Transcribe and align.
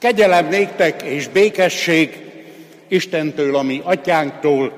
Kegyelem 0.00 0.48
néktek 0.48 1.02
és 1.02 1.28
békesség 1.28 2.18
Istentől, 2.88 3.56
ami 3.56 3.80
atyánktól, 3.84 4.72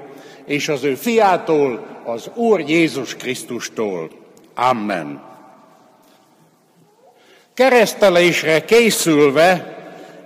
és 0.45 0.69
az 0.69 0.85
ő 0.85 0.95
fiától, 0.95 2.01
az 2.05 2.31
Úr 2.35 2.61
Jézus 2.61 3.17
Krisztustól. 3.17 4.11
Amen. 4.55 5.23
Keresztelésre 7.55 8.65
készülve 8.65 9.77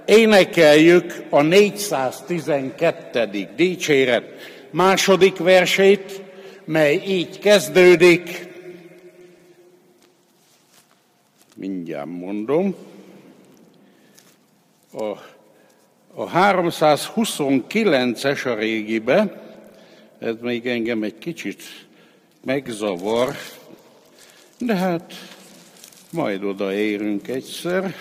énekeljük 0.05 1.25
a 1.31 1.43
412. 1.43 3.49
dicséret 3.57 4.25
második 4.71 5.37
versét, 5.37 6.23
mely 6.65 7.03
így 7.07 7.39
kezdődik. 7.39 8.49
Mindjárt 11.55 12.07
mondom. 12.07 12.75
A, 14.99 15.05
a 16.15 16.31
329-es 16.31 18.47
a 18.47 18.55
régibe, 18.55 19.43
ez 20.19 20.35
még 20.41 20.67
engem 20.67 21.03
egy 21.03 21.19
kicsit 21.19 21.63
megzavar, 22.45 23.35
de 24.59 24.77
hát 24.77 25.13
majd 26.11 26.45
odaérünk 26.45 27.29
egyszer. 27.29 27.95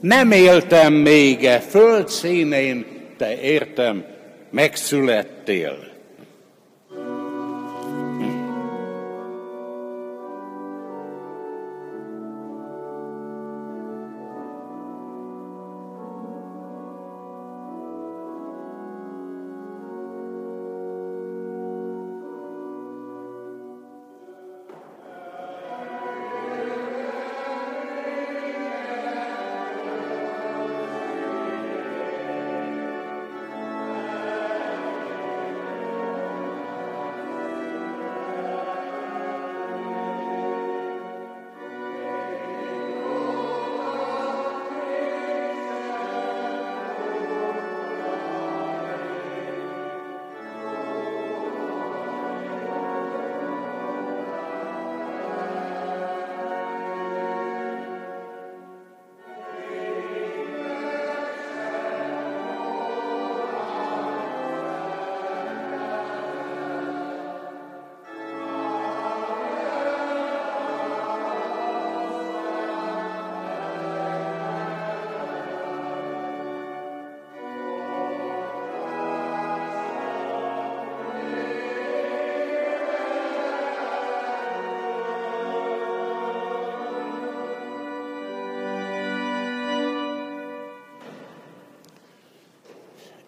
Nem 0.00 0.32
éltem 0.32 0.92
még 0.92 1.44
e 1.44 1.60
föld 1.60 2.08
színén, 2.08 2.86
te 3.16 3.40
értem, 3.40 4.04
megszülettél. 4.50 5.93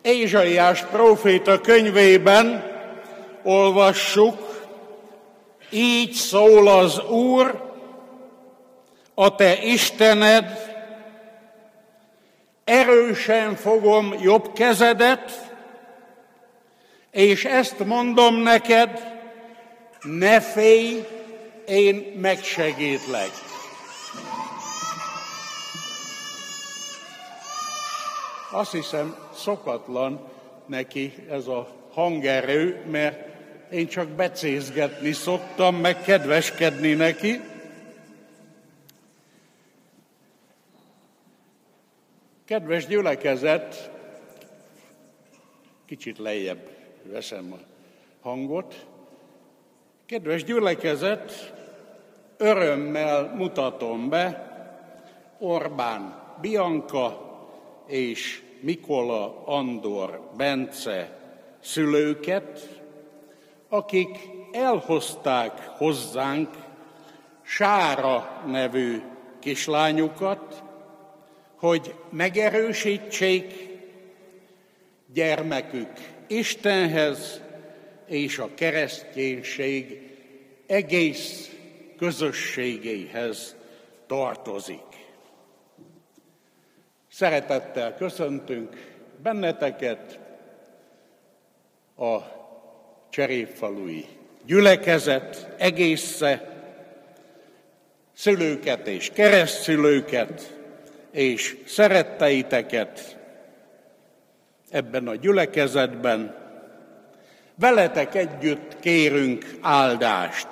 Ézsaiás 0.07 0.85
próféta 0.85 1.61
könyvében 1.61 2.75
olvassuk, 3.43 4.69
így 5.71 6.13
szól 6.13 6.69
az 6.69 7.03
Úr, 7.09 7.65
a 9.15 9.35
te 9.35 9.63
Istened, 9.63 10.75
erősen 12.65 13.57
fogom 13.57 14.15
jobb 14.21 14.53
kezedet, 14.53 15.51
és 17.11 17.45
ezt 17.45 17.85
mondom 17.85 18.35
neked, 18.37 19.15
ne 20.03 20.41
félj, 20.41 21.05
én 21.67 22.13
megsegítlek. 22.21 23.46
Azt 28.57 28.73
hiszem, 28.73 29.17
szokatlan 29.33 30.29
neki 30.67 31.15
ez 31.29 31.47
a 31.47 31.69
hangerő, 31.93 32.85
mert 32.91 33.29
én 33.71 33.87
csak 33.87 34.09
becézgetni 34.09 35.13
szoktam, 35.13 35.77
meg 35.77 36.03
kedveskedni 36.03 36.93
neki. 36.93 37.41
Kedves 42.45 42.87
gyülekezet, 42.87 43.91
kicsit 45.87 46.19
lejjebb 46.19 46.69
veszem 47.03 47.53
a 47.53 47.59
hangot. 48.29 48.87
Kedves 50.07 50.45
gyülekezet, 50.45 51.55
örömmel 52.37 53.35
mutatom 53.35 54.09
be 54.09 54.51
Orbán 55.39 56.35
Bianca 56.41 57.21
és 57.87 58.45
Mikola 58.61 59.43
Andor 59.45 60.31
Bence 60.37 61.19
szülőket, 61.61 62.81
akik 63.69 64.19
elhozták 64.53 65.61
hozzánk 65.61 66.49
Sára 67.43 68.43
nevű 68.47 69.03
kislányukat, 69.39 70.63
hogy 71.57 71.95
megerősítsék 72.11 73.69
gyermekük 75.13 75.91
Istenhez 76.27 77.41
és 78.07 78.39
a 78.39 78.55
kereszténység 78.55 80.01
egész 80.67 81.51
közösségéhez 81.99 83.57
tartozik. 84.07 84.96
Szeretettel 87.17 87.95
köszöntünk 87.95 88.95
benneteket 89.23 90.19
a 91.97 92.17
cserépfalui 93.11 94.05
gyülekezet 94.45 95.49
egésze, 95.59 96.49
szülőket 98.15 98.87
és 98.87 99.11
keresztszülőket, 99.15 100.57
és 101.11 101.57
szeretteiteket 101.67 103.17
ebben 104.71 105.09
a 105.09 105.15
gyülekezetben. 105.15 106.37
Veletek 107.55 108.15
együtt 108.15 108.79
kérünk 108.81 109.45
áldást 109.61 110.49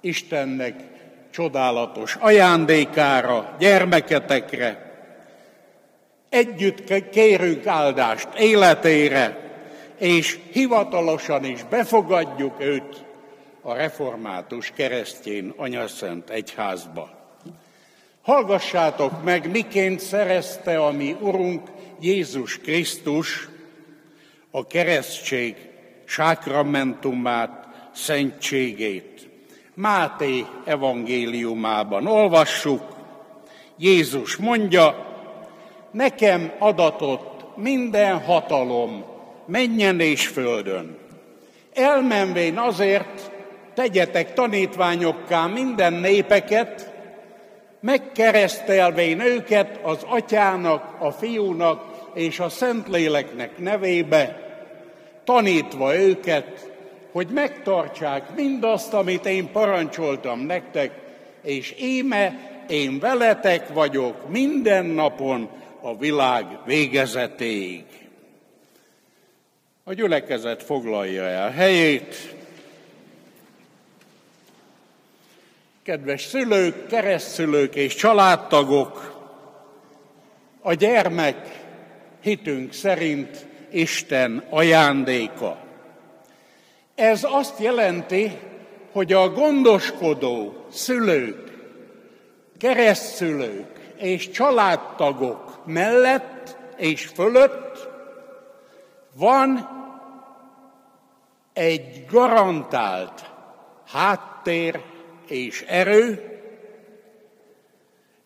Istennek 0.00 0.82
csodálatos 1.30 2.16
ajándékára, 2.20 3.56
gyermeketekre, 3.58 4.90
Együtt 6.32 7.08
kérünk 7.10 7.66
áldást 7.66 8.28
életére, 8.38 9.38
és 9.98 10.38
hivatalosan 10.52 11.44
is 11.44 11.62
befogadjuk 11.62 12.54
őt 12.58 13.04
a 13.62 13.74
református 13.74 14.72
keresztjén 14.76 15.52
anyaszent 15.56 16.30
egyházba. 16.30 17.10
Hallgassátok 18.22 19.24
meg, 19.24 19.50
miként 19.50 20.00
szerezte 20.00 20.84
a 20.84 20.90
mi 20.90 21.16
Urunk 21.20 21.70
Jézus 22.00 22.58
Krisztus 22.58 23.48
a 24.50 24.66
keresztség 24.66 25.56
sákramentumát, 26.04 27.68
szentségét. 27.94 29.28
Máté 29.74 30.44
evangéliumában 30.64 32.06
olvassuk, 32.06 32.82
Jézus 33.78 34.36
mondja, 34.36 35.11
nekem 35.92 36.52
adatott 36.58 37.56
minden 37.56 38.18
hatalom, 38.18 39.04
menjen 39.46 40.00
és 40.00 40.26
földön. 40.26 40.98
Elmenvén 41.74 42.58
azért 42.58 43.30
tegyetek 43.74 44.32
tanítványokká 44.32 45.46
minden 45.46 45.92
népeket, 45.92 46.90
megkeresztelvén 47.80 49.20
őket 49.20 49.80
az 49.82 49.98
atyának, 50.08 50.96
a 50.98 51.10
fiúnak 51.10 52.10
és 52.14 52.40
a 52.40 52.48
Szentléleknek 52.48 53.58
nevébe, 53.58 54.40
tanítva 55.24 55.96
őket, 55.96 56.70
hogy 57.12 57.26
megtartsák 57.28 58.34
mindazt, 58.36 58.94
amit 58.94 59.26
én 59.26 59.52
parancsoltam 59.52 60.40
nektek, 60.40 60.90
és 61.42 61.74
íme 61.80 62.50
én 62.68 62.98
veletek 62.98 63.68
vagyok 63.72 64.28
minden 64.28 64.84
napon 64.84 65.48
a 65.82 65.96
világ 65.96 66.46
végezetéig. 66.64 67.84
A 69.84 69.92
gyülekezet 69.92 70.62
foglalja 70.62 71.22
el 71.22 71.50
helyét. 71.50 72.34
Kedves 75.82 76.22
szülők, 76.22 76.86
keresztszülők 76.86 77.74
és 77.74 77.94
családtagok, 77.94 79.20
a 80.60 80.74
gyermek 80.74 81.64
hitünk 82.20 82.72
szerint 82.72 83.46
Isten 83.70 84.44
ajándéka. 84.50 85.58
Ez 86.94 87.26
azt 87.30 87.58
jelenti, 87.58 88.38
hogy 88.92 89.12
a 89.12 89.30
gondoskodó 89.30 90.66
szülők, 90.70 91.52
keresztszülők 92.58 93.94
és 93.96 94.30
családtagok 94.30 95.51
mellett 95.64 96.56
és 96.76 97.06
fölött 97.06 97.88
van 99.14 99.68
egy 101.52 102.04
garantált 102.10 103.30
háttér 103.86 104.80
és 105.26 105.64
erő, 105.68 106.32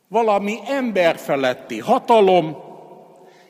valami 0.08 0.58
emberfeletti 0.66 1.78
hatalom, 1.78 2.64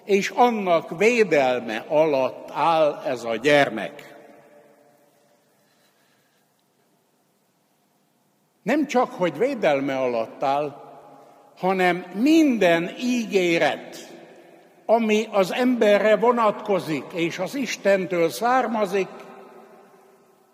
és 0.05 0.31
annak 0.31 0.99
védelme 0.99 1.85
alatt 1.89 2.51
áll 2.51 3.03
ez 3.05 3.25
a 3.25 3.37
gyermek. 3.37 4.15
Nem 8.63 8.87
csak, 8.87 9.13
hogy 9.13 9.39
védelme 9.39 9.99
alatt 9.99 10.43
áll, 10.43 10.86
hanem 11.57 12.05
minden 12.15 12.91
ígéret, 13.01 14.15
ami 14.87 15.27
az 15.31 15.53
emberre 15.53 16.17
vonatkozik, 16.17 17.05
és 17.15 17.39
az 17.39 17.55
Istentől 17.55 18.31
származik, 18.31 19.09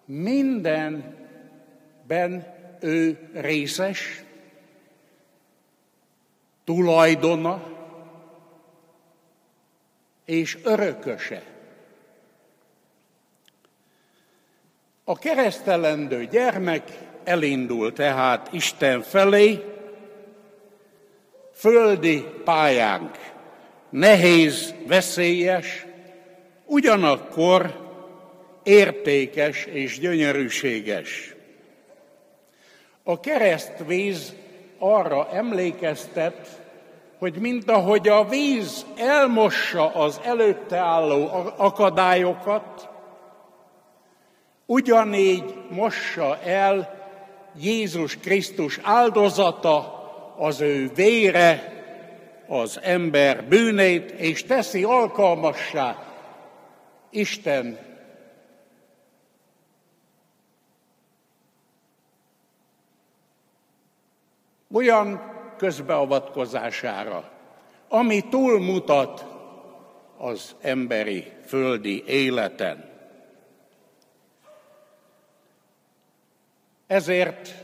mindenben 0.04 1.14
ő 2.80 3.30
részes, 3.34 4.22
tulajdona 6.64 7.62
és 10.24 10.58
örököse. 10.64 11.42
A 15.04 15.18
keresztelendő 15.18 16.26
gyermek 16.26 16.98
elindul 17.24 17.92
tehát 17.92 18.52
Isten 18.52 19.02
felé, 19.02 19.71
földi 21.54 22.24
pályánk 22.44 23.18
nehéz, 23.90 24.74
veszélyes, 24.86 25.86
ugyanakkor 26.64 27.80
értékes 28.62 29.64
és 29.64 29.98
gyönyörűséges. 29.98 31.34
A 33.02 33.20
keresztvíz 33.20 34.34
arra 34.78 35.28
emlékeztet, 35.32 36.60
hogy 37.18 37.36
mint 37.36 37.70
ahogy 37.70 38.08
a 38.08 38.24
víz 38.24 38.86
elmossa 38.96 39.94
az 39.94 40.20
előtte 40.24 40.76
álló 40.76 41.28
akadályokat, 41.56 42.88
ugyanígy 44.66 45.54
mossa 45.70 46.38
el 46.40 47.00
Jézus 47.60 48.16
Krisztus 48.16 48.78
áldozata, 48.82 50.01
az 50.36 50.60
ő 50.60 50.90
vére, 50.94 51.72
az 52.46 52.80
ember 52.82 53.44
bűnét, 53.44 54.10
és 54.10 54.44
teszi 54.44 54.84
alkalmassá 54.84 56.02
Isten 57.10 57.78
olyan 64.72 65.20
közbeavatkozására, 65.56 67.30
ami 67.88 68.28
túlmutat 68.28 69.26
az 70.16 70.56
emberi 70.60 71.32
földi 71.46 72.04
életen. 72.06 72.90
Ezért 76.86 77.61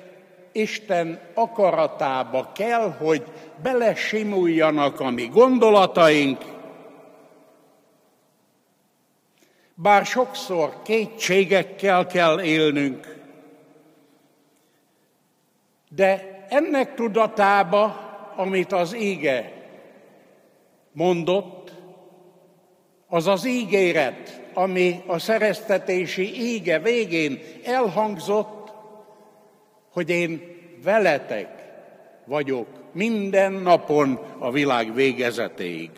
Isten 0.52 1.20
akaratába 1.34 2.52
kell, 2.54 2.90
hogy 2.90 3.22
belesimuljanak 3.62 5.00
a 5.00 5.10
mi 5.10 5.26
gondolataink, 5.26 6.44
bár 9.74 10.06
sokszor 10.06 10.82
kétségekkel 10.82 12.06
kell 12.06 12.40
élnünk, 12.40 13.16
de 15.88 16.38
ennek 16.48 16.94
tudatába, 16.94 18.06
amit 18.36 18.72
az 18.72 18.94
ége 18.94 19.52
mondott, 20.92 21.72
az 23.08 23.26
az 23.26 23.46
ígéret, 23.46 24.42
ami 24.54 25.02
a 25.06 25.18
szereztetési 25.18 26.52
ége 26.52 26.78
végén 26.78 27.38
elhangzott, 27.64 28.57
hogy 29.98 30.10
én 30.10 30.56
veletek 30.82 31.48
vagyok 32.24 32.66
minden 32.92 33.52
napon 33.52 34.18
a 34.38 34.50
világ 34.50 34.94
végezetéig. 34.94 35.90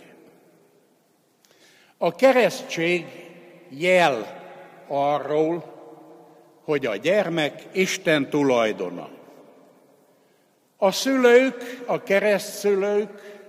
A 1.98 2.14
keresztség 2.14 3.06
jel 3.68 4.42
arról, 4.88 5.64
hogy 6.64 6.86
a 6.86 6.96
gyermek 6.96 7.62
Isten 7.72 8.30
tulajdona. 8.30 9.08
A 10.76 10.90
szülők, 10.90 11.82
a 11.86 12.02
keresztszülők 12.02 13.40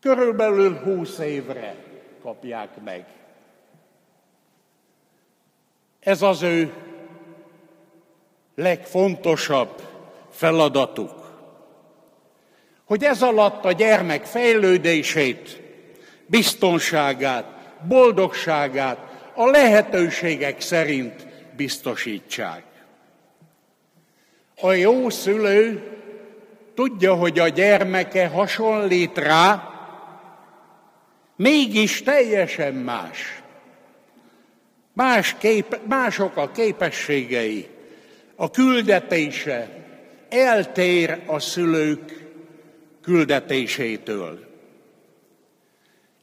körülbelül 0.00 0.76
húsz 0.76 1.18
évre 1.18 1.74
kapják 2.22 2.82
meg. 2.84 3.04
Ez 6.00 6.22
az 6.22 6.42
ő 6.42 6.72
legfontosabb 8.60 9.82
feladatuk. 10.30 11.18
Hogy 12.84 13.04
ez 13.04 13.22
alatt 13.22 13.64
a 13.64 13.72
gyermek 13.72 14.24
fejlődését, 14.24 15.60
biztonságát, 16.26 17.44
boldogságát 17.88 18.98
a 19.34 19.46
lehetőségek 19.46 20.60
szerint 20.60 21.26
biztosítsák. 21.56 22.64
A 24.60 24.72
jó 24.72 25.10
szülő 25.10 25.82
tudja, 26.74 27.14
hogy 27.14 27.38
a 27.38 27.48
gyermeke 27.48 28.26
hasonlít 28.26 29.18
rá, 29.18 29.70
mégis 31.36 32.02
teljesen 32.02 32.74
más. 32.74 33.42
más 34.92 35.34
kép, 35.38 35.78
mások 35.86 36.36
a 36.36 36.50
képességei, 36.50 37.68
a 38.40 38.50
küldetése 38.50 39.68
eltér 40.28 41.22
a 41.26 41.38
szülők 41.38 42.28
küldetésétől. 43.02 44.38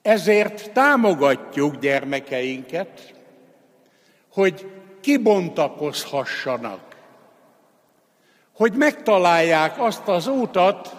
Ezért 0.02 0.72
támogatjuk 0.72 1.76
gyermekeinket, 1.76 3.14
hogy 4.32 4.72
kibontakozhassanak, 5.02 6.96
hogy 8.54 8.74
megtalálják 8.74 9.80
azt 9.80 10.08
az 10.08 10.28
útat, 10.28 10.96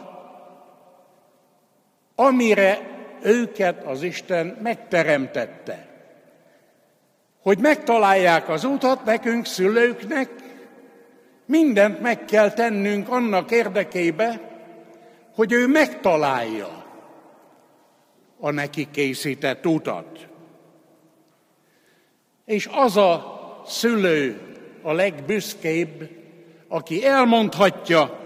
amire 2.15 2.81
őket 3.23 3.85
az 3.85 4.03
Isten 4.03 4.59
megteremtette. 4.63 5.87
Hogy 7.43 7.59
megtalálják 7.59 8.49
az 8.49 8.65
utat 8.65 9.05
nekünk, 9.05 9.47
szülőknek, 9.47 10.48
Mindent 11.49 12.01
meg 12.01 12.25
kell 12.25 12.51
tennünk 12.53 13.09
annak 13.09 13.51
érdekébe, 13.51 14.41
hogy 15.35 15.53
ő 15.53 15.67
megtalálja 15.67 16.85
a 18.41 18.51
neki 18.51 18.89
készített 18.91 19.67
utat. 19.67 20.27
És 22.45 22.69
az 22.73 22.97
a 22.97 23.41
szülő 23.67 24.41
a 24.83 24.93
legbüszkébb, 24.93 26.09
aki 26.69 27.07
elmondhatja, 27.07 28.19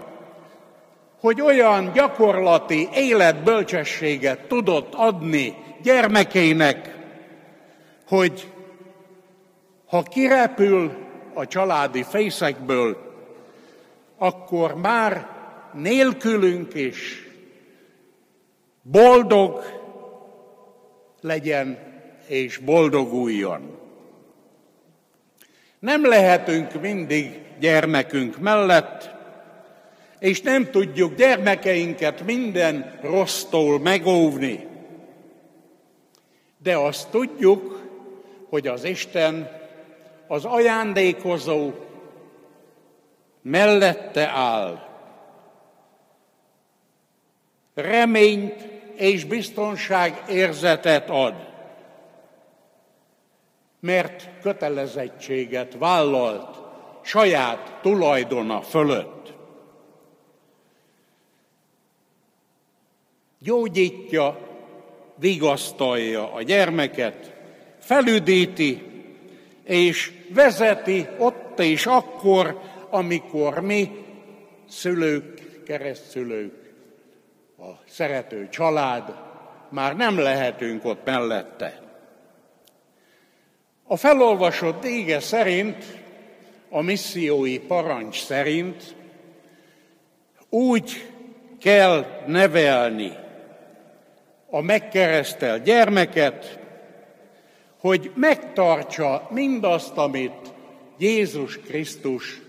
hogy 1.19 1.41
olyan 1.41 1.91
gyakorlati 1.93 2.89
életbölcsességet 2.93 4.47
tudott 4.47 4.93
adni 4.93 5.55
gyermekének, 5.81 6.97
hogy 8.07 8.51
ha 9.87 10.01
kirepül 10.01 10.91
a 11.33 11.47
családi 11.47 12.03
fészekből, 12.03 13.12
akkor 14.23 14.75
már 14.75 15.27
nélkülünk 15.73 16.73
is 16.73 17.27
boldog 18.81 19.63
legyen 21.21 21.77
és 22.27 22.57
boldoguljon. 22.57 23.77
Nem 25.79 26.05
lehetünk 26.05 26.81
mindig 26.81 27.41
gyermekünk 27.59 28.39
mellett, 28.39 29.09
és 30.19 30.41
nem 30.41 30.71
tudjuk 30.71 31.15
gyermekeinket 31.15 32.25
minden 32.25 32.99
rossztól 33.01 33.79
megóvni. 33.79 34.67
De 36.57 36.77
azt 36.77 37.09
tudjuk, 37.09 37.81
hogy 38.49 38.67
az 38.67 38.83
Isten 38.83 39.49
az 40.27 40.45
ajándékozó 40.45 41.71
mellette 43.43 44.27
áll. 44.27 44.79
Reményt 47.73 48.61
és 48.95 49.23
biztonság 49.23 50.23
érzetet 50.29 51.09
ad, 51.09 51.33
mert 53.79 54.29
kötelezettséget 54.41 55.75
vállalt 55.77 56.57
saját 57.01 57.79
tulajdona 57.81 58.61
fölött. 58.61 59.33
Gyógyítja, 63.39 64.37
vigasztalja 65.15 66.33
a 66.33 66.41
gyermeket, 66.41 67.33
felüdíti, 67.79 68.83
és 69.63 70.11
vezeti 70.33 71.07
ott 71.17 71.59
és 71.59 71.85
akkor, 71.85 72.59
amikor 72.93 73.59
mi 73.59 73.91
szülők, 74.69 75.63
keresztszülők, 75.65 76.73
a 77.59 77.69
szerető 77.87 78.49
család, 78.49 79.15
már 79.69 79.95
nem 79.95 80.17
lehetünk 80.17 80.85
ott 80.85 81.05
mellette. 81.05 81.81
A 83.83 83.95
felolvasott 83.95 84.83
ége 84.83 85.19
szerint, 85.19 85.85
a 86.69 86.81
missziói 86.81 87.59
parancs 87.59 88.23
szerint 88.23 88.95
úgy 90.49 91.11
kell 91.59 92.05
nevelni 92.25 93.11
a 94.49 94.61
megkeresztelt 94.61 95.63
gyermeket, 95.63 96.59
hogy 97.79 98.11
megtartsa 98.15 99.27
mindazt, 99.29 99.97
amit 99.97 100.53
Jézus 100.97 101.59
Krisztus 101.59 102.42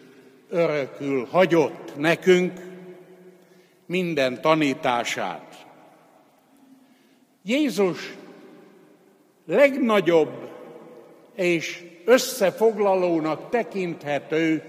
örökül 0.54 1.26
hagyott 1.30 1.96
nekünk, 1.96 2.60
minden 3.86 4.40
tanítását. 4.40 5.66
Jézus 7.42 8.14
legnagyobb 9.46 10.50
és 11.34 11.84
összefoglalónak 12.04 13.50
tekinthető 13.50 14.62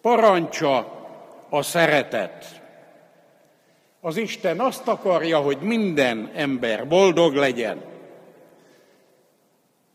parancsa 0.00 0.94
a 1.48 1.62
szeretet. 1.62 2.62
Az 4.00 4.16
Isten 4.16 4.60
azt 4.60 4.88
akarja, 4.88 5.38
hogy 5.38 5.58
minden 5.60 6.30
ember 6.34 6.88
boldog 6.88 7.34
legyen, 7.34 7.84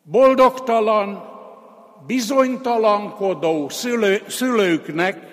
boldogtalan, 0.04 1.31
bizonytalankodó 2.08 3.70
szülő, 3.70 4.24
szülőknek 4.28 5.32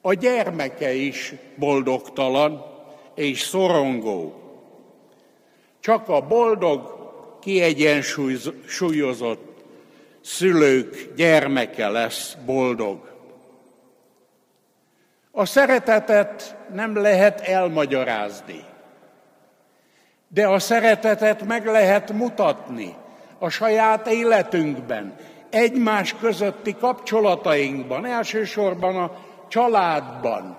a 0.00 0.12
gyermeke 0.12 0.92
is 0.92 1.34
boldogtalan 1.56 2.64
és 3.14 3.40
szorongó. 3.40 4.42
Csak 5.80 6.08
a 6.08 6.20
boldog, 6.20 6.96
kiegyensúlyozott 7.40 9.64
szülők 10.20 11.12
gyermeke 11.16 11.88
lesz 11.88 12.36
boldog. 12.46 13.16
A 15.30 15.44
szeretetet 15.44 16.56
nem 16.72 16.96
lehet 16.96 17.40
elmagyarázni, 17.40 18.64
de 20.28 20.46
a 20.46 20.58
szeretetet 20.58 21.46
meg 21.46 21.66
lehet 21.66 22.12
mutatni 22.12 22.94
a 23.38 23.48
saját 23.48 24.06
életünkben, 24.06 25.16
egymás 25.50 26.14
közötti 26.20 26.76
kapcsolatainkban, 26.76 28.06
elsősorban 28.06 28.96
a 28.96 29.16
családban, 29.48 30.58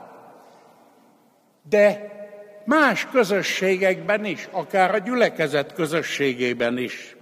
de 1.70 2.18
más 2.66 3.08
közösségekben 3.12 4.26
is, 4.26 4.48
akár 4.52 4.94
a 4.94 4.98
gyülekezet 4.98 5.74
közösségében 5.74 6.78
is. 6.78 7.16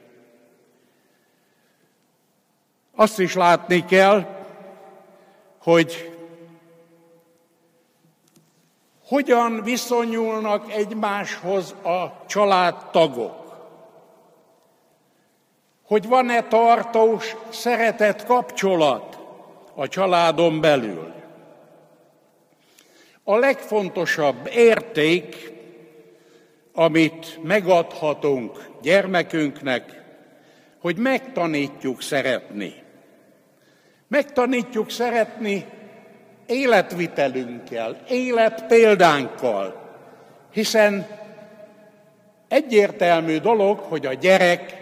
Azt 2.96 3.20
is 3.20 3.34
látni 3.34 3.86
kell, 3.86 4.26
hogy 5.62 6.12
hogyan 9.08 9.64
viszonyulnak 9.64 10.72
egymáshoz 10.72 11.72
a 11.72 12.26
családtagok 12.28 13.47
hogy 15.88 16.08
van-e 16.08 16.44
tartós 16.44 17.36
szeretet 17.50 18.26
kapcsolat 18.26 19.18
a 19.76 19.88
családon 19.88 20.62
belül. 20.62 21.14
A 23.24 23.36
legfontosabb 23.36 24.50
érték, 24.54 25.52
amit 26.74 27.40
megadhatunk 27.44 28.70
gyermekünknek, 28.82 30.04
hogy 30.80 30.98
megtanítjuk 30.98 32.02
szeretni. 32.02 32.74
Megtanítjuk 34.08 34.90
szeretni 34.90 35.66
életvitelünkkel, 36.46 38.02
életpéldánkkal, 38.10 39.96
hiszen 40.52 41.08
egyértelmű 42.48 43.38
dolog, 43.40 43.80
hogy 43.80 44.06
a 44.06 44.14
gyerek 44.14 44.77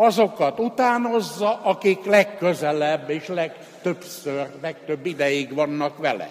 azokat 0.00 0.58
utánozza, 0.58 1.60
akik 1.62 2.04
legközelebb 2.04 3.10
és 3.10 3.26
legtöbbször, 3.26 4.50
legtöbb 4.60 5.06
ideig 5.06 5.54
vannak 5.54 5.98
vele. 5.98 6.30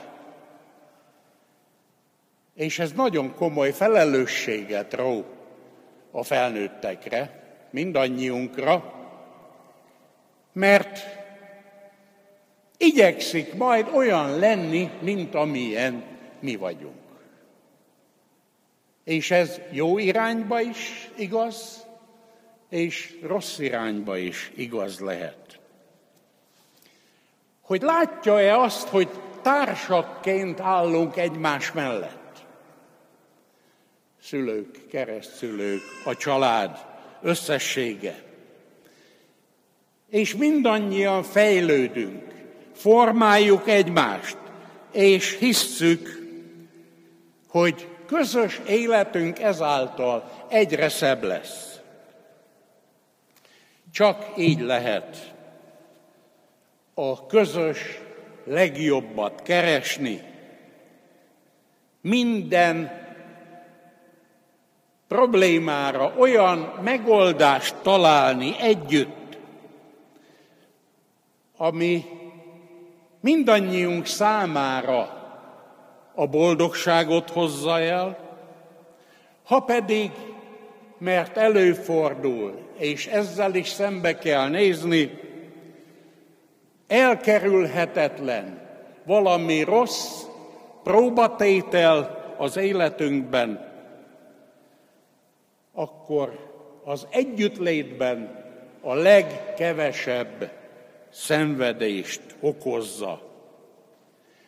És 2.53 2.79
ez 2.79 2.91
nagyon 2.91 3.35
komoly 3.35 3.71
felelősséget 3.71 4.93
ró 4.93 5.25
a 6.11 6.23
felnőttekre, 6.23 7.43
mindannyiunkra, 7.69 8.93
mert 10.53 10.99
igyekszik 12.77 13.53
majd 13.53 13.87
olyan 13.93 14.39
lenni, 14.39 14.89
mint 15.01 15.35
amilyen 15.35 16.03
mi 16.39 16.55
vagyunk. 16.55 16.95
És 19.03 19.31
ez 19.31 19.59
jó 19.71 19.97
irányba 19.97 20.61
is 20.61 21.09
igaz, 21.15 21.87
és 22.69 23.17
rossz 23.21 23.59
irányba 23.59 24.17
is 24.17 24.51
igaz 24.55 24.99
lehet. 24.99 25.59
Hogy 27.61 27.81
látja-e 27.81 28.57
azt, 28.59 28.87
hogy 28.87 29.09
társakként 29.41 30.59
állunk 30.59 31.17
egymás 31.17 31.71
mellett? 31.71 32.45
Szülők, 34.21 34.87
keresztszülők, 34.89 35.81
a 36.05 36.15
család 36.15 36.85
összessége. 37.21 38.23
És 40.09 40.35
mindannyian 40.35 41.23
fejlődünk, 41.23 42.33
formáljuk 42.73 43.67
egymást, 43.67 44.37
és 44.91 45.37
hisszük, 45.37 46.19
hogy 47.47 47.87
közös 48.05 48.61
életünk 48.67 49.39
ezáltal 49.39 50.45
egyre 50.49 50.89
szebb 50.89 51.23
lesz. 51.23 51.78
Csak 53.99 54.25
így 54.37 54.59
lehet 54.59 55.33
a 56.93 57.25
közös 57.25 57.99
legjobbat 58.43 59.41
keresni, 59.41 60.21
minden 62.01 62.91
problémára 65.07 66.13
olyan 66.17 66.79
megoldást 66.83 67.75
találni 67.75 68.55
együtt, 68.59 69.37
ami 71.57 72.05
mindannyiunk 73.19 74.05
számára 74.05 75.01
a 76.15 76.27
boldogságot 76.27 77.29
hozza 77.29 77.79
el, 77.79 78.17
ha 79.43 79.59
pedig, 79.59 80.11
mert 80.97 81.37
előfordul, 81.37 82.68
és 82.79 83.07
ezzel 83.07 83.55
is 83.55 83.67
szembe 83.67 84.17
kell 84.17 84.49
nézni, 84.49 85.19
elkerülhetetlen 86.87 88.67
valami 89.05 89.61
rossz 89.61 90.23
próbatétel 90.83 92.17
az 92.37 92.57
életünkben, 92.57 93.67
akkor 95.73 96.49
az 96.83 97.07
együttlétben 97.09 98.45
a 98.81 98.93
legkevesebb 98.93 100.51
szenvedést 101.09 102.21
okozza. 102.39 103.21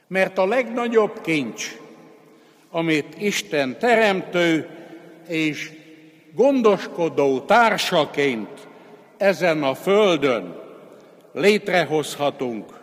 Mert 0.07 0.37
a 0.37 0.45
legnagyobb 0.45 1.21
kincs, 1.21 1.77
amit 2.69 3.21
Isten 3.21 3.77
teremtő 3.79 4.69
és 5.27 5.80
gondoskodó 6.35 7.39
társaként 7.39 8.67
ezen 9.17 9.63
a 9.63 9.73
földön 9.73 10.59
létrehozhatunk, 11.33 12.79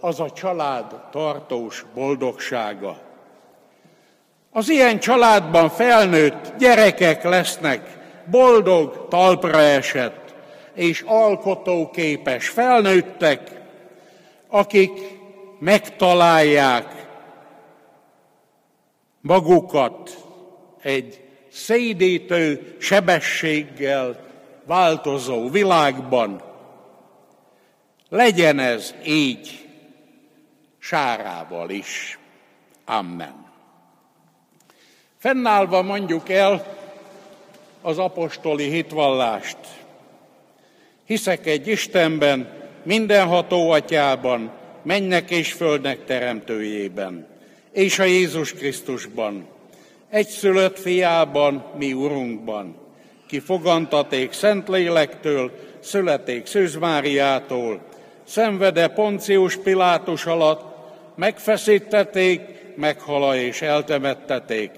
az 0.00 0.20
a 0.20 0.30
család 0.30 0.94
tartós 1.10 1.86
boldogsága. 1.94 2.98
Az 4.52 4.68
ilyen 4.68 4.98
családban 4.98 5.68
felnőtt 5.68 6.52
gyerekek 6.58 7.24
lesznek 7.24 7.98
boldog, 8.30 9.06
talpra 9.08 9.58
esett 9.60 10.34
és 10.74 11.04
alkotóképes 11.06 12.48
felnőttek, 12.48 13.50
akik 14.48 15.18
megtalálják 15.58 17.06
magukat 19.20 20.24
egy 20.82 21.23
szédítő 21.54 22.76
sebességgel 22.80 24.24
változó 24.66 25.50
világban. 25.50 26.42
Legyen 28.08 28.58
ez 28.58 28.94
így 29.04 29.68
Sárával 30.78 31.70
is. 31.70 32.18
Amen. 32.84 33.44
Fennállva 35.18 35.82
mondjuk 35.82 36.28
el 36.28 36.76
az 37.82 37.98
apostoli 37.98 38.70
hitvallást. 38.70 39.58
Hiszek 41.06 41.46
egy 41.46 41.68
Istenben, 41.68 42.62
mindenható 42.82 43.70
atyában, 43.70 44.52
mennek 44.82 45.30
és 45.30 45.52
földnek 45.52 46.04
teremtőjében, 46.04 47.26
és 47.72 47.98
a 47.98 48.04
Jézus 48.04 48.52
Krisztusban, 48.52 49.53
egyszülött 50.14 50.78
fiában, 50.78 51.64
mi 51.78 51.92
Urunkban, 51.92 52.76
ki 53.28 53.38
fogantaték 53.38 54.32
Szentlélektől, 54.32 55.50
születék 55.80 56.46
Szűz 56.46 56.74
Máriától, 56.76 57.80
szenvede 58.24 58.88
Poncius 58.88 59.56
Pilátus 59.56 60.26
alatt, 60.26 60.62
megfeszítették, 61.16 62.40
meghala 62.76 63.36
és 63.36 63.62
eltemetteték. 63.62 64.70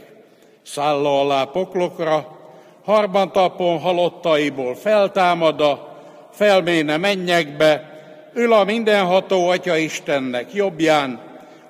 Szálla 0.63 1.21
alá 1.21 1.45
poklokra, 1.45 2.39
harmadnapon 2.85 3.79
halottaiból 3.79 4.75
feltámada, 4.75 5.99
felméne 6.33 6.97
mennyekbe, 6.97 8.01
ül 8.35 8.53
a 8.53 8.65
mindenható 8.65 9.49
Atya 9.49 9.77
Istennek 9.77 10.55
jobbján, 10.55 11.21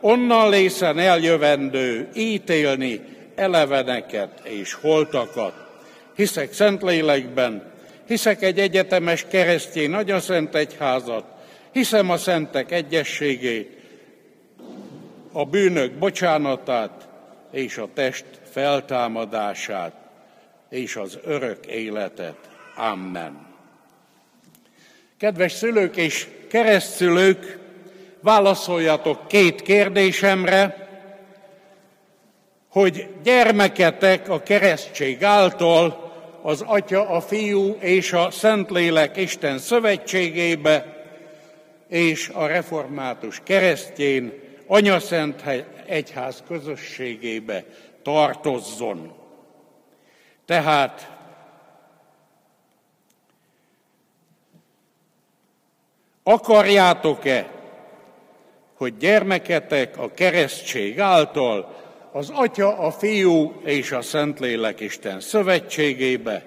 onnan 0.00 0.50
lészen 0.50 0.98
eljövendő, 0.98 2.08
ítélni 2.14 3.14
eleveneket 3.36 4.40
és 4.42 4.74
holtakat. 4.74 5.54
Hiszek 6.14 6.52
Szentlélekben, 6.52 7.72
hiszek 8.06 8.42
egy 8.42 8.58
egyetemes 8.58 9.26
keresztény 9.28 9.90
nagyaszent 9.90 10.54
egyházat, 10.54 11.24
hiszem 11.72 12.10
a 12.10 12.16
szentek 12.16 12.72
egyességét, 12.72 13.76
a 15.32 15.44
bűnök 15.44 15.92
bocsánatát 15.92 17.08
és 17.52 17.76
a 17.76 17.88
test 17.94 18.24
feltámadását 18.50 19.92
és 20.68 20.96
az 20.96 21.18
örök 21.24 21.66
életet. 21.66 22.36
Amen. 22.76 23.46
Kedves 25.18 25.52
szülők 25.52 25.96
és 25.96 26.26
keresztszülők, 26.48 27.58
válaszoljatok 28.20 29.28
két 29.28 29.62
kérdésemre, 29.62 30.85
hogy 32.76 33.08
gyermeketek 33.22 34.28
a 34.28 34.42
keresztség 34.42 35.24
által 35.24 36.12
az 36.42 36.64
Atya, 36.66 37.08
a 37.08 37.20
Fiú 37.20 37.76
és 37.80 38.12
a 38.12 38.30
Szentlélek 38.30 39.16
Isten 39.16 39.58
szövetségébe, 39.58 41.04
és 41.88 42.28
a 42.28 42.46
református 42.46 43.40
keresztjén 43.44 44.32
Anyaszent 44.66 45.42
Egyház 45.86 46.42
közösségébe 46.48 47.64
tartozzon. 48.02 49.12
Tehát 50.44 51.10
akarjátok-e, 56.22 57.50
hogy 58.74 58.96
gyermeketek 58.96 59.98
a 59.98 60.14
keresztség 60.14 61.00
által 61.00 61.84
az 62.16 62.30
Atya, 62.34 62.78
a 62.78 62.90
Fiú 62.90 63.60
és 63.64 63.92
a 63.92 64.02
Szentlélek 64.02 64.80
Isten 64.80 65.20
szövetségébe, 65.20 66.44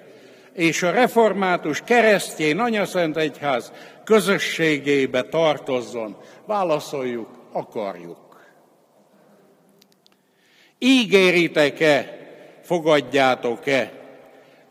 és 0.52 0.82
a 0.82 0.90
református 0.90 1.82
keresztjén 1.84 2.58
Anyaszent 2.58 3.16
Egyház 3.16 3.72
közösségébe 4.04 5.22
tartozzon. 5.22 6.16
Válaszoljuk, 6.46 7.28
akarjuk. 7.52 8.18
Ígéritek-e, 10.78 12.18
fogadjátok-e, 12.62 13.92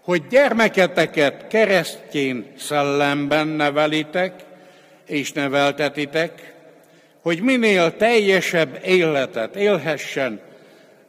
hogy 0.04 0.28
gyermeketeket 0.28 1.48
keresztjén 1.48 2.54
szellemben 2.58 3.48
nevelitek 3.48 4.46
és 5.06 5.32
neveltetitek, 5.32 6.54
hogy 7.22 7.42
minél 7.42 7.96
teljesebb 7.96 8.80
életet 8.84 9.56
élhessen, 9.56 10.48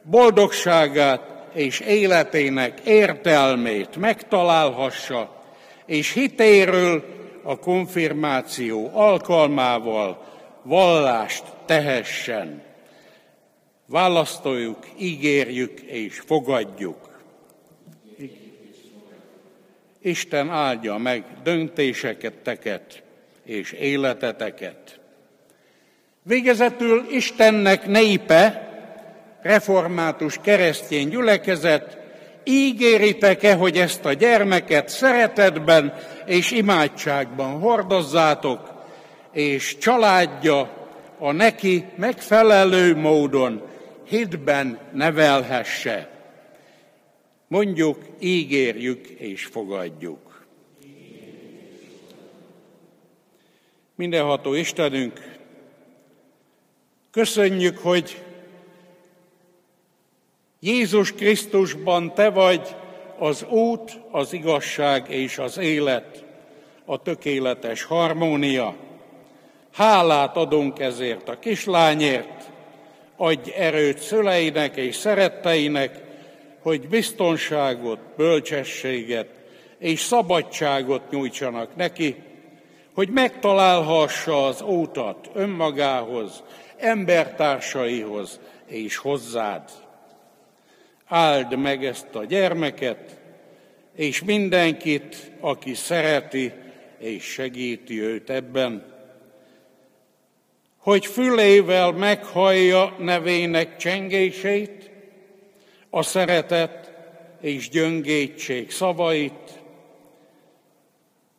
boldogságát 0.03 1.31
és 1.53 1.79
életének 1.79 2.79
értelmét 2.79 3.95
megtalálhassa, 3.95 5.43
és 5.85 6.13
hitéről 6.13 7.03
a 7.43 7.59
konfirmáció 7.59 8.89
alkalmával 8.93 10.25
vallást 10.61 11.43
tehessen. 11.65 12.61
Választoljuk, 13.85 14.77
ígérjük 14.97 15.79
és 15.79 16.19
fogadjuk. 16.25 17.09
Isten 20.01 20.49
áldja 20.49 20.97
meg 20.97 21.23
döntéseket 21.43 22.33
teket 22.33 23.03
és 23.43 23.71
életeteket. 23.71 24.99
Végezetül 26.23 27.05
Istennek 27.09 27.87
népe, 27.87 28.70
református 29.41 30.39
keresztény 30.41 31.09
gyülekezet, 31.09 31.97
ígéritek-e, 32.43 33.55
hogy 33.55 33.77
ezt 33.77 34.05
a 34.05 34.13
gyermeket 34.13 34.89
szeretetben 34.89 35.93
és 36.25 36.51
imádságban 36.51 37.59
hordozzátok, 37.59 38.83
és 39.31 39.77
családja 39.77 40.81
a 41.17 41.31
neki 41.31 41.85
megfelelő 41.95 42.95
módon 42.95 43.61
hitben 44.03 44.79
nevelhesse. 44.93 46.09
Mondjuk, 47.47 47.97
ígérjük 48.19 49.07
és 49.07 49.45
fogadjuk. 49.45 50.45
Mindenható 53.95 54.53
Istenünk, 54.53 55.37
köszönjük, 57.11 57.77
hogy 57.77 58.23
Jézus 60.63 61.13
Krisztusban 61.13 62.13
Te 62.13 62.29
vagy 62.29 62.75
az 63.17 63.45
út, 63.49 63.99
az 64.11 64.33
igazság 64.33 65.09
és 65.09 65.37
az 65.37 65.57
élet, 65.57 66.25
a 66.85 67.01
tökéletes 67.01 67.83
harmónia. 67.83 68.75
Hálát 69.73 70.37
adunk 70.37 70.79
ezért 70.79 71.29
a 71.29 71.39
kislányért, 71.39 72.49
adj 73.17 73.51
erőt 73.51 73.99
szüleinek 73.99 74.75
és 74.75 74.95
szeretteinek, 74.95 75.99
hogy 76.61 76.87
biztonságot, 76.87 77.99
bölcsességet 78.17 79.29
és 79.77 79.99
szabadságot 79.99 81.11
nyújtsanak 81.11 81.75
neki, 81.75 82.15
hogy 82.93 83.09
megtalálhassa 83.09 84.45
az 84.45 84.61
ótat 84.61 85.29
önmagához, 85.33 86.43
embertársaihoz 86.77 88.39
és 88.65 88.97
hozzád. 88.97 89.80
Áld 91.13 91.57
meg 91.57 91.85
ezt 91.85 92.15
a 92.15 92.25
gyermeket, 92.25 93.19
és 93.95 94.23
mindenkit, 94.23 95.31
aki 95.39 95.73
szereti 95.73 96.51
és 96.97 97.23
segíti 97.23 98.01
őt 98.01 98.29
ebben, 98.29 98.93
hogy 100.77 101.05
fülével 101.05 101.91
meghallja 101.91 102.95
nevének 102.99 103.77
csengéseit, 103.77 104.89
a 105.89 106.01
szeretet 106.01 106.91
és 107.41 107.69
gyöngétség 107.69 108.71
szavait, 108.71 109.61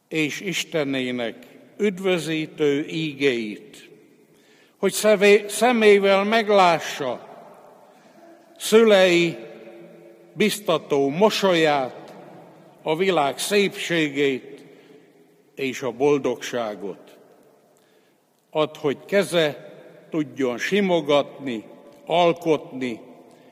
és 0.09 0.41
Istenének 0.41 1.37
üdvözítő 1.79 2.87
ígéit, 2.87 3.91
hogy 4.77 4.93
szemével 5.47 6.25
meglássa 6.25 7.29
szülei 8.59 9.42
biztató 10.33 11.09
mosolyát, 11.09 12.15
a 12.83 12.97
világ 12.97 13.39
szépségét 13.39 14.65
és 15.55 15.83
a 15.83 15.91
boldogságot. 15.91 17.19
Ad, 18.51 18.77
hogy 18.77 18.97
keze 19.07 19.73
tudjon 20.11 20.59
simogatni, 20.59 21.65
alkotni 22.07 23.01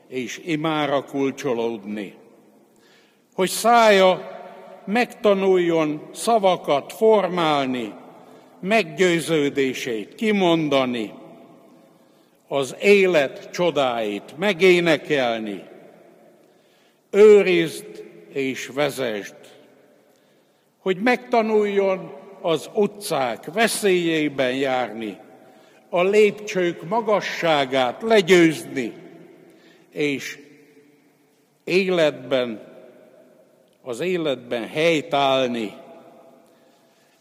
és 0.07 0.41
imára 0.45 1.03
kulcsolódni. 1.03 2.15
Hogy 3.33 3.49
szája 3.49 4.39
megtanuljon 4.85 6.09
szavakat 6.13 6.93
formálni, 6.93 7.93
meggyőződését 8.59 10.15
kimondani, 10.15 11.13
az 12.47 12.75
élet 12.79 13.49
csodáit 13.51 14.37
megénekelni, 14.37 15.63
őrizd 17.11 18.03
és 18.33 18.67
vezesd, 18.67 19.35
hogy 20.77 20.97
megtanuljon 20.97 22.13
az 22.41 22.69
utcák 22.73 23.45
veszélyében 23.45 24.55
járni, 24.55 25.17
a 25.89 26.03
lépcsők 26.03 26.83
magasságát 26.83 28.01
legyőzni, 28.01 28.93
és 29.89 30.39
életben, 31.63 32.69
az 33.81 33.99
életben 33.99 34.67
helytállni, 34.67 35.73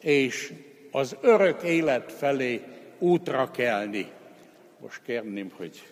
és 0.00 0.53
az 0.90 1.16
örök 1.20 1.62
élet 1.62 2.12
felé 2.12 2.62
útra 2.98 3.50
kelni. 3.50 4.11
Most 4.81 5.03
kérném, 5.03 5.50
hogy 5.57 5.83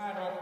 Sára 0.00 0.39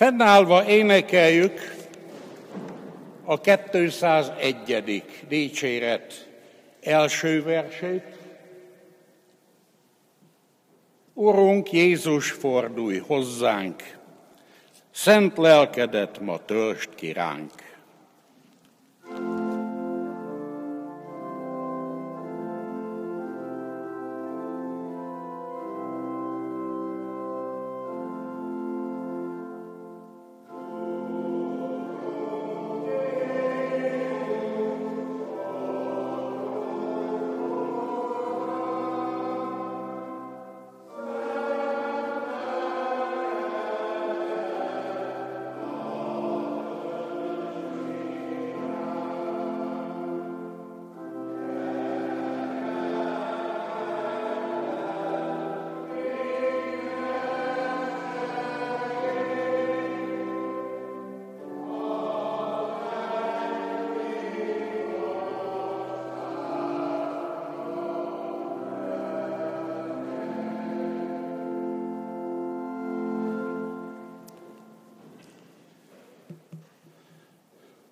Fennállva 0.00 0.66
énekeljük 0.66 1.74
a 3.24 3.40
201. 3.40 5.04
dicséret 5.28 6.28
első 6.80 7.42
versét. 7.42 8.04
Urunk 11.14 11.72
Jézus, 11.72 12.30
fordulj 12.30 12.98
hozzánk, 12.98 13.82
szent 14.90 15.38
lelkedet 15.38 16.20
ma 16.20 16.44
töltsd 16.44 16.94
kiránk. 16.94 17.52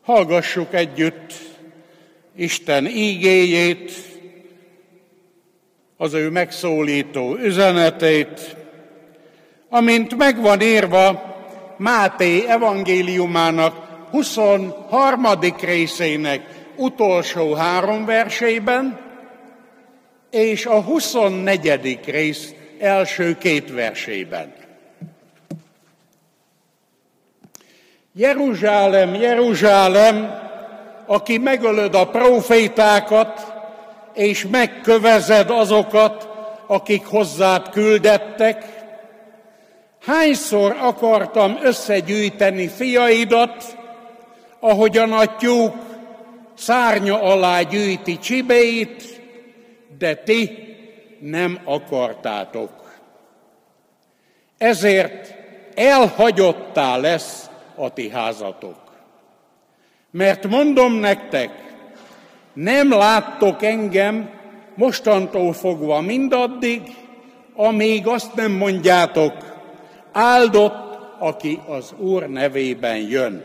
Hallgassuk 0.09 0.75
együtt 0.75 1.33
Isten 2.37 2.87
ígéjét, 2.87 3.93
az 5.97 6.13
ő 6.13 6.31
megszólító 6.31 7.37
üzenetét, 7.37 8.57
amint 9.69 10.17
megvan 10.17 10.61
írva 10.61 11.37
Máté 11.77 12.47
evangéliumának 12.47 13.75
23. 14.11 15.27
részének 15.61 16.67
utolsó 16.77 17.55
három 17.55 18.05
versében, 18.05 19.01
és 20.31 20.67
a 20.67 20.83
24. 20.83 21.99
rész 22.05 22.55
első 22.79 23.39
két 23.39 23.73
versében. 23.73 24.58
Jeruzsálem, 28.19 29.15
Jeruzsálem, 29.15 30.41
aki 31.07 31.39
megölöd 31.39 31.95
a 31.95 32.09
profétákat, 32.09 33.53
és 34.15 34.47
megkövezed 34.51 35.51
azokat, 35.51 36.29
akik 36.67 37.07
hozzád 37.07 37.69
küldettek, 37.69 38.65
hányszor 40.07 40.77
akartam 40.81 41.59
összegyűjteni 41.63 42.69
fiaidat, 42.69 43.77
ahogyan 44.61 45.13
a 45.13 45.37
tyúk 45.37 45.77
szárnya 46.57 47.23
alá 47.23 47.63
gyűjti 47.63 48.19
csibéit, 48.19 49.21
de 49.99 50.15
ti 50.15 50.59
nem 51.21 51.59
akartátok. 51.65 52.71
Ezért 54.59 55.35
elhagyottá 55.75 56.97
lesz 56.97 57.48
a 57.79 57.93
ti 57.93 58.11
házatok. 58.11 58.77
Mert 60.11 60.47
mondom 60.47 60.93
nektek, 60.93 61.51
nem 62.53 62.91
láttok 62.91 63.63
engem 63.63 64.31
mostantól 64.75 65.53
fogva 65.53 66.01
mindaddig, 66.01 66.83
amíg 67.55 68.07
azt 68.07 68.35
nem 68.35 68.53
mondjátok, 68.53 69.33
áldott, 70.13 70.99
aki 71.19 71.61
az 71.67 71.95
Úr 71.99 72.29
nevében 72.29 72.97
jön. 72.97 73.45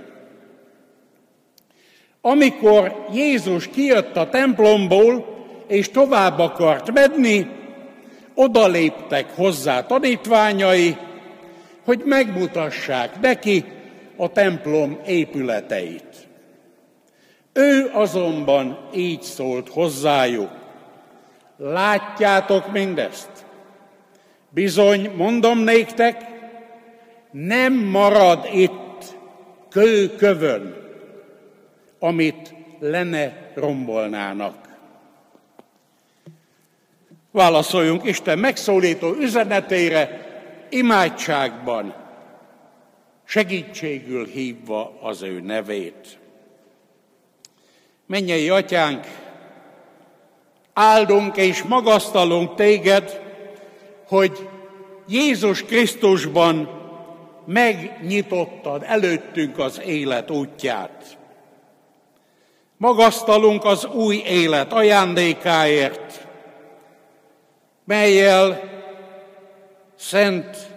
Amikor 2.22 3.06
Jézus 3.14 3.68
kijött 3.68 4.18
a 4.18 4.30
templomból, 4.30 5.26
és 5.68 5.90
tovább 5.90 6.40
akart 6.40 6.92
menni, 6.92 7.48
odaléptek 8.36 9.36
hozzá 9.36 9.86
tanítványai, 9.86 10.98
hogy 11.86 12.02
megmutassák 12.06 13.20
neki 13.22 13.66
a 14.18 14.32
templom 14.32 15.00
épületeit. 15.06 16.28
Ő 17.54 17.90
azonban 17.94 18.90
így 18.94 19.22
szólt 19.22 19.70
hozzájuk. 19.70 20.52
Látjátok 21.58 22.72
mindezt? 22.72 23.30
Bizony, 24.50 25.12
mondom 25.16 25.60
néktek, 25.60 26.26
nem 27.32 27.74
marad 27.74 28.48
itt 28.52 29.18
kőkövön, 29.70 30.76
amit 32.00 32.54
lene 32.80 33.52
rombolnának. 33.56 34.56
Válaszoljunk 37.32 38.04
Isten 38.04 38.40
megszólító 38.40 39.14
üzenetére 39.14 40.28
imádságban, 40.70 42.03
segítségül 43.26 44.26
hívva 44.26 44.98
az 45.02 45.22
ő 45.22 45.40
nevét. 45.40 46.18
Mennyei 48.06 48.50
atyánk, 48.50 49.08
áldunk 50.74 51.38
és 51.38 51.64
magasztalunk 51.64 52.56
téged, 52.56 53.22
hogy 54.08 54.50
Jézus 55.08 55.64
Krisztusban 55.64 56.82
megnyitottad 57.46 58.84
előttünk 58.86 59.58
az 59.58 59.82
élet 59.86 60.32
útját. 60.32 61.18
Magasztalunk 62.78 63.66
az 63.66 63.86
új 63.86 64.16
élet 64.16 64.74
ajándékáért, 64.74 66.28
melyel 67.86 68.62
szent 69.96 70.73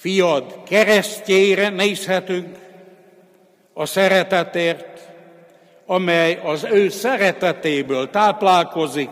fiad 0.00 0.62
keresztjére 0.64 1.68
nézhetünk 1.68 2.58
a 3.72 3.86
szeretetért, 3.86 5.08
amely 5.86 6.40
az 6.44 6.64
ő 6.64 6.88
szeretetéből 6.88 8.10
táplálkozik, 8.10 9.10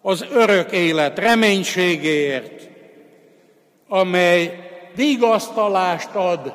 az 0.00 0.26
örök 0.32 0.72
élet 0.72 1.18
reménységéért, 1.18 2.68
amely 3.88 4.70
vigasztalást 4.94 6.14
ad 6.14 6.54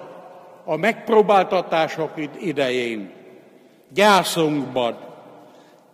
a 0.65 0.75
megpróbáltatások 0.75 2.11
idején, 2.39 3.11
gyászunkban 3.89 4.97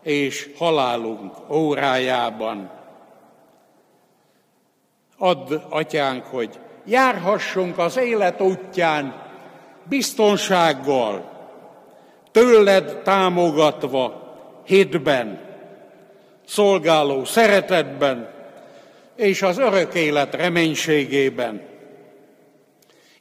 és 0.01 0.49
halálunk 0.57 1.33
órájában. 1.49 2.71
Add, 5.17 5.53
atyánk, 5.69 6.25
hogy 6.25 6.59
járhassunk 6.85 7.77
az 7.77 7.97
élet 7.97 8.41
útján 8.41 9.21
biztonsággal, 9.83 11.31
tőled 12.31 13.01
támogatva, 13.03 14.21
hitben, 14.65 15.41
szolgáló 16.47 17.25
szeretetben 17.25 18.33
és 19.15 19.41
az 19.41 19.57
örök 19.57 19.93
élet 19.93 20.35
reménységében. 20.35 21.61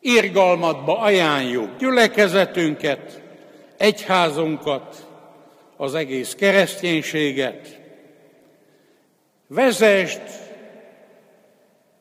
Irgalmatba 0.01 0.99
ajánljuk 0.99 1.77
gyülekezetünket, 1.79 3.21
egyházunkat, 3.77 5.07
az 5.77 5.95
egész 5.95 6.35
kereszténységet. 6.35 7.81
Vezest 9.47 10.21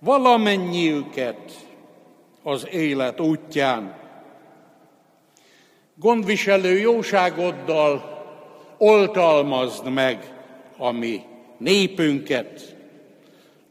valamennyiüket 0.02 1.68
az 2.44 2.68
élet 2.72 3.20
útján. 3.20 4.00
Gondviselő 5.96 6.78
jóságoddal 6.78 8.20
oltalmazd 8.78 9.90
meg 9.90 10.34
a 10.78 10.92
mi 10.92 11.22
népünket, 11.58 12.76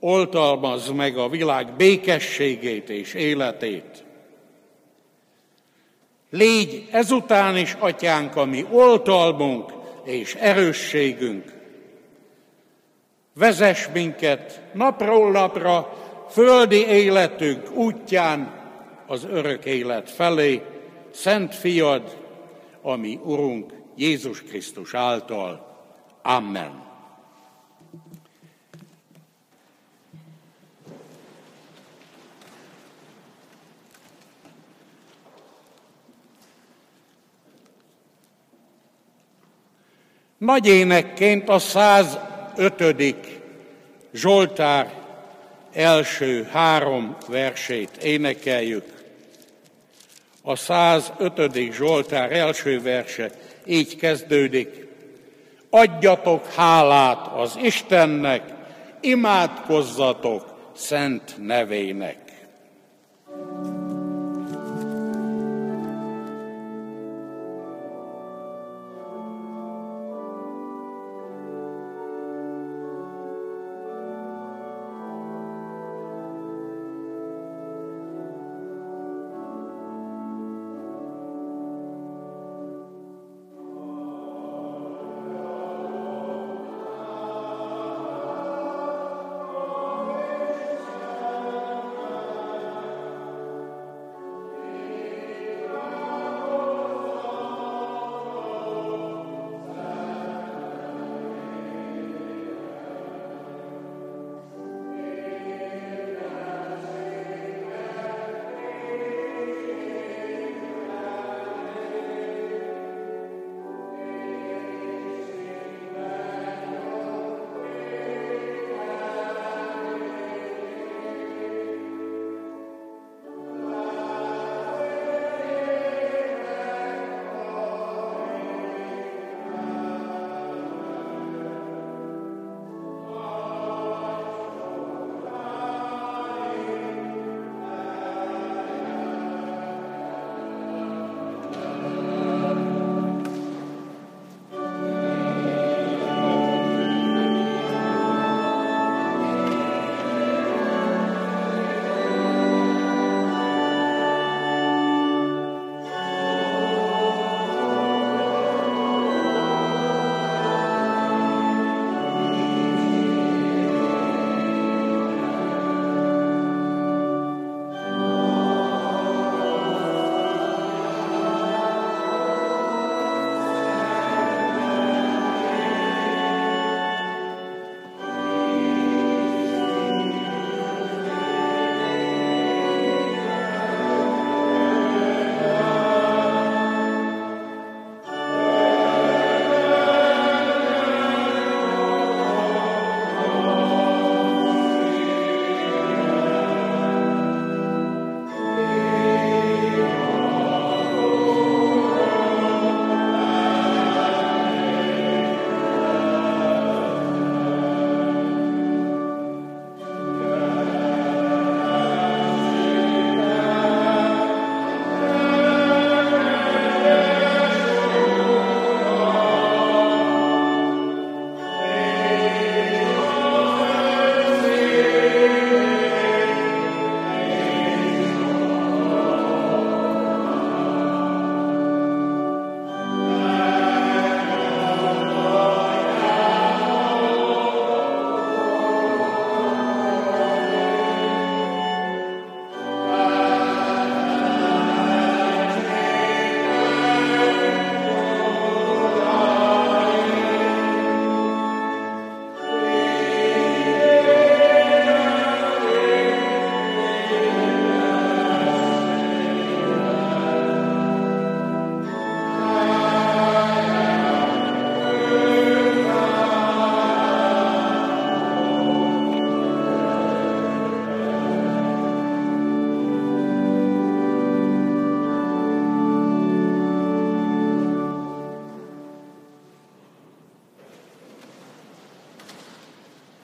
oltalmazd 0.01 0.95
meg 0.95 1.16
a 1.16 1.29
világ 1.29 1.77
békességét 1.77 2.88
és 2.90 3.14
életét. 3.14 4.05
Légy 6.31 6.88
ezután 6.90 7.57
is, 7.57 7.77
atyánk, 7.79 8.37
a 8.37 8.45
mi 8.45 8.66
oltalmunk 8.71 9.73
és 10.05 10.35
erősségünk. 10.35 11.53
Vezess 13.35 13.88
minket 13.93 14.62
napról 14.73 15.31
napra 15.31 15.99
földi 16.31 16.87
életünk 16.87 17.71
útján 17.71 18.59
az 19.07 19.25
örök 19.25 19.64
élet 19.64 20.11
felé, 20.11 20.62
Szent 21.11 21.55
Fiad, 21.55 22.16
ami 22.83 23.19
Urunk 23.23 23.73
Jézus 23.97 24.43
Krisztus 24.43 24.95
által. 24.95 25.77
Amen. 26.23 26.88
Nagy 40.38 40.66
énekként 40.66 41.49
a 41.49 41.59
105. 41.59 43.14
Zsoltár 44.12 44.99
első 45.72 46.48
három 46.52 47.16
versét 47.28 47.96
énekeljük. 48.02 48.85
A 50.42 50.56
105. 50.56 51.72
Zsoltár 51.72 52.33
első 52.33 52.83
verse 52.83 53.30
így 53.66 53.96
kezdődik. 53.96 54.88
Adjatok 55.70 56.52
hálát 56.52 57.26
az 57.37 57.59
Istennek, 57.62 58.42
imádkozzatok 59.00 60.70
szent 60.74 61.35
nevének. 61.38 62.16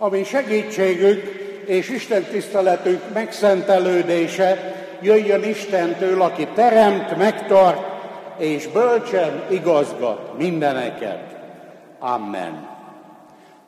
Ami 0.06 0.24
segítségük 0.24 1.22
és 1.66 1.88
Isten 1.88 2.22
tiszteletünk 2.22 3.00
megszentelődése 3.14 4.74
jöjjön 5.00 5.42
Istentől, 5.42 6.22
aki 6.22 6.48
teremt, 6.54 7.16
megtart 7.16 7.80
és 8.38 8.66
bölcsen 8.66 9.42
igazgat 9.50 10.38
mindeneket. 10.38 11.22
Amen. 11.98 12.68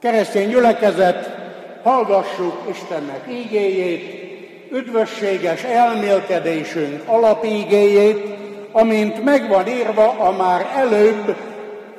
Keresztény 0.01 0.49
gyülekezet, 0.49 1.37
hallgassuk 1.83 2.63
Istennek 2.71 3.25
ígéjét, 3.31 4.29
üdvösséges 4.73 5.63
elmélkedésünk 5.63 7.03
alapígéjét, 7.07 8.25
amint 8.73 9.25
megvan 9.25 9.67
írva 9.67 10.11
a 10.11 10.37
már 10.37 10.71
előbb 10.77 11.37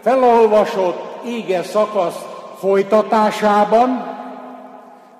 felolvasott 0.02 1.26
íge 1.26 1.64
szakasz 1.64 2.26
folytatásában, 2.60 4.18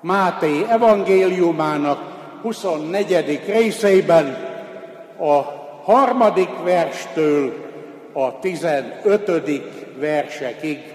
Máté 0.00 0.64
evangéliumának 0.68 1.98
24. 2.42 3.40
részében 3.46 4.48
a 5.18 5.42
harmadik 5.82 6.50
verstől 6.64 7.54
a 8.12 8.38
15. 8.38 9.62
versekig 9.98 10.94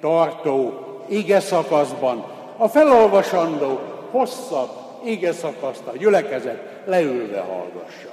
tartó 0.00 0.72
ige 1.08 1.40
szakaszban. 1.40 2.24
A 2.56 2.68
felolvasandó 2.68 3.80
hosszabb 4.10 4.70
ige 5.04 5.32
szakaszt 5.32 5.86
a 5.86 5.96
gyülekezet 5.96 6.62
leülve 6.84 7.40
hallgassa. 7.40 8.08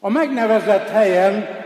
A 0.00 0.08
megnevezett 0.08 0.88
helyen 0.88 1.61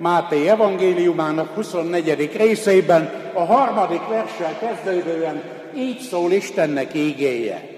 Máté 0.00 0.48
evangéliumának 0.48 1.54
24. 1.54 2.36
részében 2.36 3.30
a 3.34 3.44
harmadik 3.44 4.06
verssel 4.08 4.58
kezdődően 4.58 5.42
így 5.74 5.98
szól 5.98 6.32
Istennek 6.32 6.94
ígéje. 6.94 7.68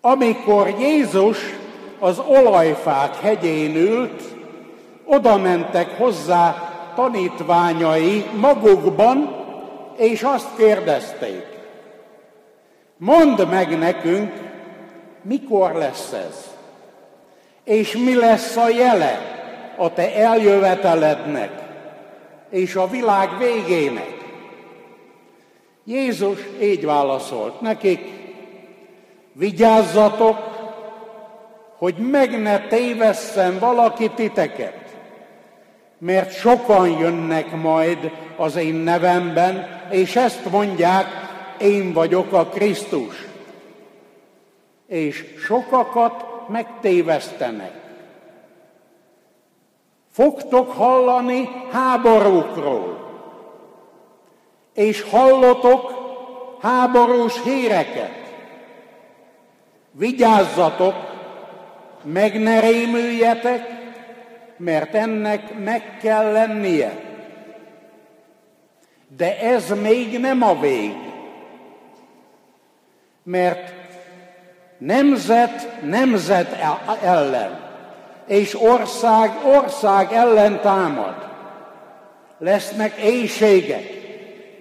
Amikor 0.00 0.74
Jézus 0.78 1.38
az 1.98 2.18
olajfák 2.18 3.20
hegyén 3.20 3.76
ült, 3.76 4.22
oda 5.04 5.36
mentek 5.36 5.98
hozzá 5.98 6.72
tanítványai 6.94 8.24
magukban, 8.40 9.44
és 9.96 10.22
azt 10.22 10.56
kérdezték, 10.56 11.46
mondd 12.96 13.46
meg 13.46 13.78
nekünk, 13.78 14.32
mikor 15.22 15.72
lesz 15.72 16.12
ez, 16.12 16.50
és 17.64 17.96
mi 17.96 18.14
lesz 18.14 18.56
a 18.56 18.68
jele 18.68 19.42
a 19.76 19.92
te 19.92 20.14
eljövetelednek 20.14 21.50
és 22.50 22.74
a 22.74 22.88
világ 22.88 23.28
végének. 23.38 24.14
Jézus 25.84 26.38
így 26.60 26.84
válaszolt 26.84 27.60
nekik, 27.60 28.00
vigyázzatok, 29.32 30.38
hogy 31.78 31.94
meg 31.94 32.42
ne 32.42 32.58
tévesszen 32.58 33.58
valaki 33.58 34.10
titeket, 34.10 34.96
mert 35.98 36.32
sokan 36.32 36.88
jönnek 36.98 37.56
majd 37.62 38.10
az 38.36 38.56
én 38.56 38.74
nevemben, 38.74 39.82
és 39.90 40.16
ezt 40.16 40.50
mondják, 40.50 41.06
én 41.60 41.92
vagyok 41.92 42.32
a 42.32 42.46
Krisztus. 42.46 43.26
És 44.86 45.24
sokakat 45.46 46.48
megtévesztenek. 46.48 47.83
Fogtok 50.14 50.72
hallani 50.72 51.48
háborúkról, 51.72 52.98
és 54.74 55.02
hallotok 55.02 55.92
háborús 56.60 57.42
híreket. 57.42 58.32
Vigyázzatok, 59.90 60.94
meg 62.02 62.42
ne 62.42 62.60
rémüljetek, 62.60 63.66
mert 64.56 64.94
ennek 64.94 65.58
meg 65.64 65.96
kell 66.02 66.32
lennie. 66.32 67.00
De 69.16 69.38
ez 69.38 69.80
még 69.80 70.20
nem 70.20 70.42
a 70.42 70.60
vég, 70.60 70.94
mert 73.22 73.72
nemzet 74.78 75.82
nemzet 75.82 76.56
ellen, 77.02 77.64
és 78.26 78.60
ország 78.60 79.30
ország 79.44 80.12
ellen 80.12 80.60
támad. 80.60 81.14
Lesznek 82.38 82.96
éjségek, 82.96 84.02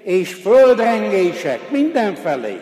és 0.04 0.34
földrengések 0.34 1.70
mindenfelé. 1.70 2.60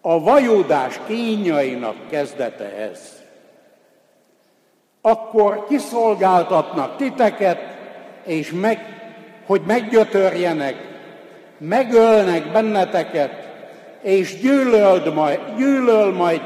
A 0.00 0.20
vajudás 0.20 1.00
kínjainak 1.06 1.96
kezdete 2.10 2.76
ez 2.76 3.18
akkor 5.08 5.66
kiszolgáltatnak 5.68 6.96
titeket, 6.96 7.58
és 8.24 8.52
meg, 8.60 8.78
hogy 9.46 9.60
meggyötörjenek, 9.66 10.74
megölnek 11.58 12.52
benneteket, 12.52 13.48
és 14.02 14.38
gyűlöld 14.40 15.14
majd, 15.14 15.40
gyűlöl 15.56 16.12
majd 16.12 16.40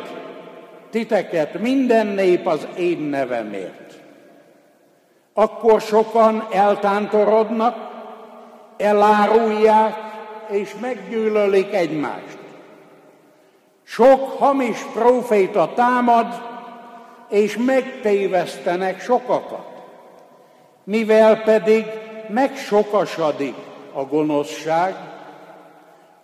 titeket 0.93 1.59
minden 1.59 2.07
nép 2.07 2.47
az 2.47 2.69
én 2.77 2.99
nevemért. 2.99 4.01
Akkor 5.33 5.81
sokan 5.81 6.47
eltántorodnak, 6.51 7.77
elárulják, 8.77 9.97
és 10.49 10.75
meggyűlölik 10.81 11.75
egymást. 11.75 12.39
Sok 13.83 14.39
hamis 14.39 14.79
próféta 14.93 15.73
támad, 15.75 16.27
és 17.29 17.57
megtévesztenek 17.57 19.01
sokakat. 19.01 19.67
Mivel 20.85 21.43
pedig 21.43 21.85
megsokasodik 22.29 23.55
a 23.93 24.05
gonoszság, 24.05 24.95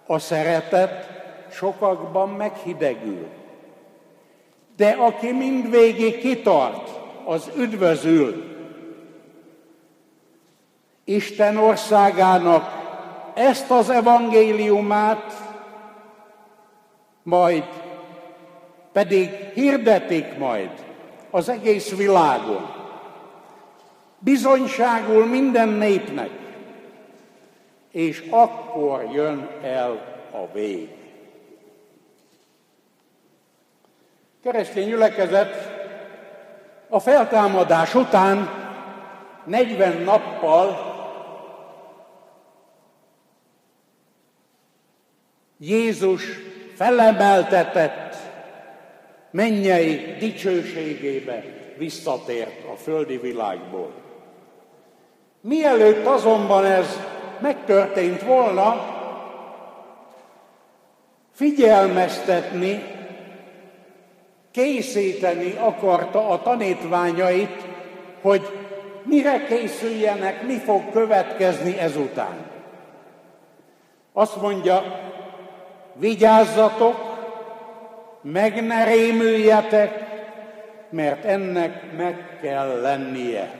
a 0.07 0.19
szeretet 0.19 1.09
sokakban 1.51 2.29
meghidegül. 2.29 3.38
De 4.79 4.91
aki 4.91 5.33
mindvégig 5.33 6.19
kitart, 6.19 6.91
az 7.25 7.51
üdvözül. 7.57 8.45
Isten 11.05 11.57
országának 11.57 12.71
ezt 13.35 13.71
az 13.71 13.91
evangéliumát 13.91 15.33
majd 17.23 17.65
pedig 18.93 19.31
hirdetik 19.55 20.39
majd 20.39 20.71
az 21.31 21.49
egész 21.49 21.97
világon. 21.97 22.75
Bizonyságul 24.19 25.27
minden 25.27 25.69
népnek, 25.69 26.31
és 27.93 28.25
akkor 28.31 29.09
jön 29.13 29.49
el 29.63 29.91
a 30.33 30.53
vég. 30.53 30.98
Keresztény 34.43 34.89
gyülekezet 34.89 35.55
a 36.89 36.99
feltámadás 36.99 37.95
után 37.95 38.51
40 39.45 40.03
nappal 40.03 40.97
Jézus 45.59 46.23
felemeltetett 46.75 48.17
mennyei 49.31 50.17
dicsőségébe 50.19 51.45
visszatért 51.77 52.65
a 52.73 52.77
földi 52.77 53.17
világból. 53.17 53.93
Mielőtt 55.41 56.07
azonban 56.07 56.65
ez 56.65 56.99
megtörtént 57.41 58.23
volna, 58.23 58.97
figyelmeztetni, 61.33 62.98
készíteni 64.51 65.55
akarta 65.59 66.29
a 66.29 66.43
tanítványait, 66.43 67.67
hogy 68.21 68.43
mire 69.03 69.45
készüljenek, 69.45 70.47
mi 70.47 70.59
fog 70.59 70.91
következni 70.93 71.79
ezután. 71.79 72.37
Azt 74.13 74.41
mondja, 74.41 74.83
vigyázzatok, 75.93 77.17
meg 78.23 78.67
ne 78.67 78.85
rémüljetek, 78.85 80.07
mert 80.91 81.25
ennek 81.25 81.97
meg 81.97 82.39
kell 82.43 82.81
lennie. 82.81 83.51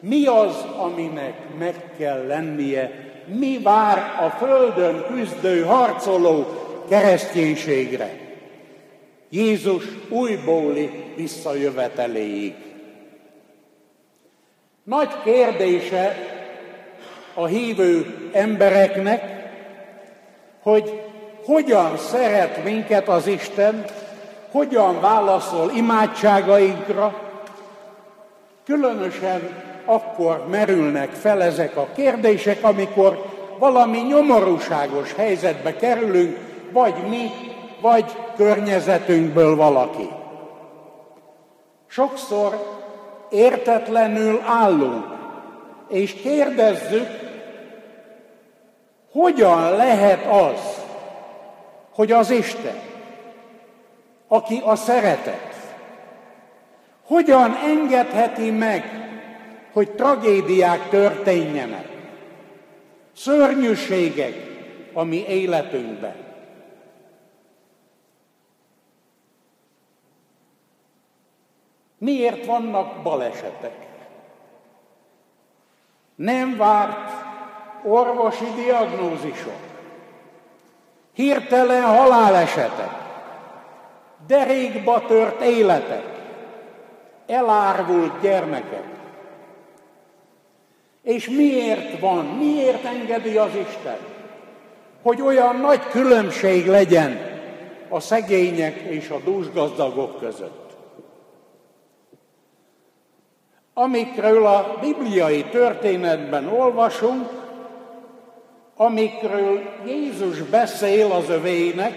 Mi 0.00 0.26
az, 0.26 0.66
aminek 0.76 1.34
meg 1.58 1.74
kell 1.98 2.26
lennie? 2.26 2.90
Mi 3.26 3.58
vár 3.62 3.98
a 4.26 4.30
földön 4.30 5.04
küzdő, 5.06 5.62
harcoló 5.62 6.46
kereszténységre? 6.88 8.27
Jézus 9.30 9.84
újbóli 10.08 11.12
visszajöveteléig. 11.16 12.54
Nagy 14.84 15.22
kérdése 15.24 16.16
a 17.34 17.46
hívő 17.46 18.14
embereknek, 18.32 19.22
hogy 20.62 21.02
hogyan 21.44 21.96
szeret 21.96 22.64
minket 22.64 23.08
az 23.08 23.26
Isten, 23.26 23.84
hogyan 24.50 25.00
válaszol 25.00 25.70
imádságainkra, 25.76 27.22
különösen 28.64 29.66
akkor 29.84 30.46
merülnek 30.50 31.10
fel 31.10 31.42
ezek 31.42 31.76
a 31.76 31.88
kérdések, 31.94 32.64
amikor 32.64 33.24
valami 33.58 33.98
nyomorúságos 33.98 35.12
helyzetbe 35.14 35.76
kerülünk, 35.76 36.38
vagy 36.72 36.94
mi, 37.08 37.30
vagy 37.80 38.04
környezetünkből 38.36 39.56
valaki. 39.56 40.08
Sokszor 41.86 42.78
értetlenül 43.30 44.40
állunk, 44.46 45.04
és 45.88 46.14
kérdezzük, 46.14 47.08
hogyan 49.12 49.76
lehet 49.76 50.26
az, 50.26 50.84
hogy 51.94 52.12
az 52.12 52.30
Isten, 52.30 52.80
aki 54.28 54.62
a 54.64 54.76
szeretet, 54.76 55.54
hogyan 57.06 57.54
engedheti 57.54 58.50
meg, 58.50 58.84
hogy 59.72 59.90
tragédiák 59.90 60.88
történjenek, 60.88 61.88
szörnyűségek 63.16 64.34
a 64.92 65.02
mi 65.02 65.24
életünkben. 65.28 66.27
Miért 71.98 72.46
vannak 72.46 73.02
balesetek? 73.02 73.86
Nem 76.14 76.56
várt 76.56 77.10
orvosi 77.84 78.44
diagnózisok, 78.54 79.58
hirtelen 81.12 81.82
halálesetek, 81.82 82.90
derékba 84.26 85.06
tört 85.06 85.40
életek, 85.40 86.04
elárvult 87.26 88.20
gyermekek. 88.20 88.84
És 91.02 91.28
miért 91.28 92.00
van, 92.00 92.24
miért 92.24 92.84
engedi 92.84 93.36
az 93.36 93.54
Isten, 93.54 93.98
hogy 95.02 95.20
olyan 95.20 95.56
nagy 95.56 95.86
különbség 95.88 96.66
legyen 96.66 97.20
a 97.88 98.00
szegények 98.00 98.76
és 98.76 99.08
a 99.08 99.20
dúsgazdagok 99.24 100.18
között? 100.18 100.67
Amikről 103.80 104.46
a 104.46 104.76
bibliai 104.80 105.44
történetben 105.44 106.48
olvasunk, 106.48 107.28
amikről 108.76 109.60
Jézus 109.86 110.42
beszél 110.42 111.12
az 111.12 111.28
övének, 111.28 111.94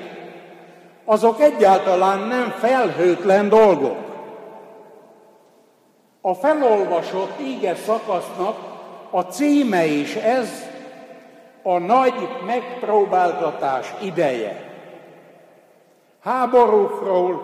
azok 1.05 1.41
egyáltalán 1.41 2.19
nem 2.19 2.49
felhőtlen 2.49 3.49
dolgok. 3.49 3.97
A 6.21 6.33
felolvasott 6.33 7.39
íge 7.39 7.75
szakasznak 7.75 8.57
a 9.09 9.21
címe 9.21 9.85
is 9.85 10.15
ez, 10.15 10.49
a 11.63 11.77
nagy 11.77 12.27
megpróbáltatás 12.45 13.93
ideje. 14.01 14.69
Háborúkról, 16.23 17.43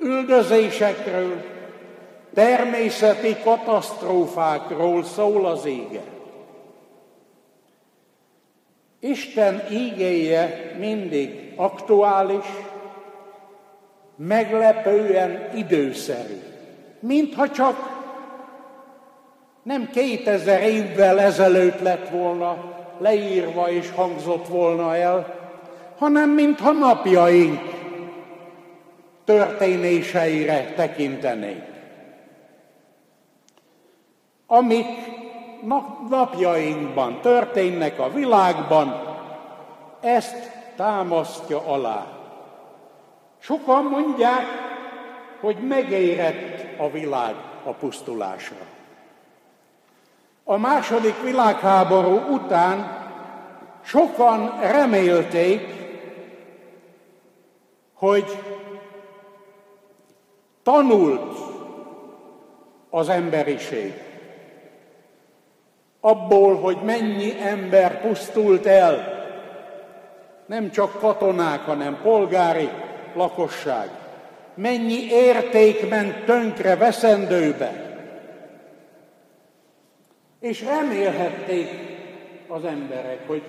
üldözésekről, 0.00 1.56
természeti 2.34 3.36
katasztrófákról 3.42 5.04
szól 5.04 5.46
az 5.46 5.64
ége. 5.64 6.02
Isten 9.00 9.62
ígéje 9.70 10.74
mindig 10.78 11.52
aktuális, 11.56 12.46
meglepően 14.16 15.48
időszerű. 15.54 16.42
Mintha 17.00 17.50
csak 17.50 17.76
nem 19.62 19.90
2000 19.90 20.62
évvel 20.62 21.20
ezelőtt 21.20 21.80
lett 21.80 22.08
volna 22.08 22.76
leírva 22.98 23.70
és 23.70 23.90
hangzott 23.90 24.48
volna 24.48 24.96
el, 24.96 25.34
hanem 25.98 26.30
mintha 26.30 26.72
napjaink 26.72 27.60
történéseire 29.24 30.72
tekintenénk. 30.76 31.67
Amik 34.50 34.86
napjainkban 36.08 37.20
történnek 37.20 37.98
a 37.98 38.10
világban, 38.10 39.16
ezt 40.00 40.50
támasztja 40.76 41.66
alá. 41.66 42.06
Sokan 43.38 43.84
mondják, 43.84 44.44
hogy 45.40 45.56
megérett 45.56 46.80
a 46.80 46.90
világ 46.90 47.34
a 47.64 47.70
pusztulásra. 47.70 48.56
A 50.44 50.56
második 50.56 51.22
világháború 51.22 52.34
után 52.34 53.06
sokan 53.82 54.60
remélték, 54.60 55.66
hogy 57.94 58.38
tanult 60.62 61.38
az 62.90 63.08
emberiség. 63.08 64.07
Abból, 66.08 66.56
hogy 66.56 66.76
mennyi 66.84 67.34
ember 67.42 68.00
pusztult 68.00 68.66
el, 68.66 69.16
nem 70.46 70.70
csak 70.70 70.98
katonák, 70.98 71.60
hanem 71.60 71.98
polgári 72.02 72.68
lakosság. 73.14 73.88
Mennyi 74.54 75.06
érték 75.10 75.88
ment 75.88 76.24
tönkre 76.24 76.76
veszendőbe. 76.76 77.98
És 80.40 80.64
remélhették 80.64 81.68
az 82.48 82.64
emberek, 82.64 83.26
hogy 83.26 83.42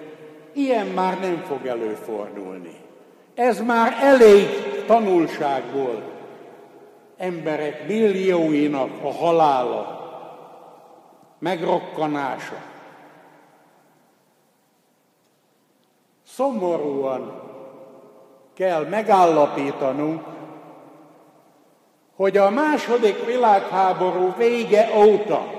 ilyen 0.53 0.88
már 0.88 1.20
nem 1.20 1.43
fog 1.47 1.66
előfordulni. 1.66 2.76
Ez 3.36 3.62
már 3.62 3.97
elég 4.01 4.47
tanulság 4.86 5.64
volt 5.74 6.03
emberek 7.18 7.88
millióinak 7.88 8.89
a 9.03 9.12
halála, 9.12 9.98
megrokkanása. 11.39 12.61
Szomorúan 16.25 17.41
kell 18.53 18.87
megállapítanunk, 18.87 20.23
hogy 22.15 22.37
a 22.37 22.49
második 22.49 23.25
világháború 23.25 24.33
vége 24.37 24.89
óta 24.97 25.57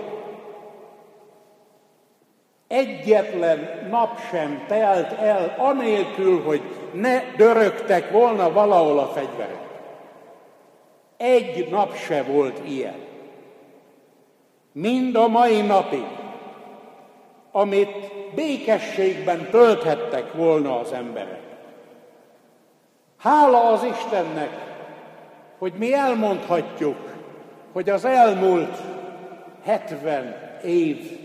Egyetlen 2.70 3.88
nap 3.90 4.20
sem 4.30 4.64
telt 4.68 5.12
el, 5.12 5.54
anélkül, 5.58 6.42
hogy 6.42 6.62
ne 6.92 7.22
dörögtek 7.36 8.10
volna 8.10 8.52
valahol 8.52 8.98
a 8.98 9.06
fegyverek. 9.06 9.68
Egy 11.16 11.68
nap 11.70 11.96
se 11.96 12.22
volt 12.22 12.68
ilyen. 12.68 13.09
Mind 14.80 15.14
a 15.16 15.28
mai 15.28 15.60
napig, 15.60 16.06
amit 17.52 18.12
békességben 18.34 19.50
tölthettek 19.50 20.32
volna 20.32 20.78
az 20.78 20.92
emberek. 20.92 21.42
Hála 23.18 23.68
az 23.68 23.84
Istennek, 23.84 24.50
hogy 25.58 25.72
mi 25.72 25.94
elmondhatjuk, 25.94 26.96
hogy 27.72 27.90
az 27.90 28.04
elmúlt 28.04 28.76
70 29.64 30.36
év 30.64 31.18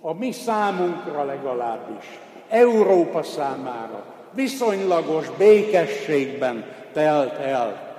a 0.00 0.12
mi 0.12 0.32
számunkra 0.32 1.24
legalábbis, 1.24 2.04
Európa 2.48 3.22
számára 3.22 4.04
viszonylagos 4.30 5.30
békességben 5.30 6.64
telt 6.92 7.38
el. 7.38 7.90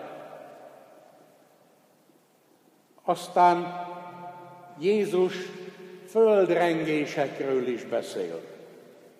Aztán 3.03 3.91
Jézus 4.79 5.35
földrengésekről 6.09 7.67
is 7.67 7.83
beszél. 7.83 8.39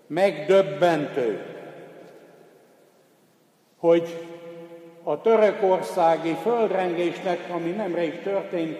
Megdöbbentő, 0.07 1.45
hogy 3.77 4.27
a 5.03 5.21
törökországi 5.21 6.35
földrengésnek, 6.41 7.39
ami 7.49 7.69
nemrég 7.69 8.21
történt, 8.21 8.77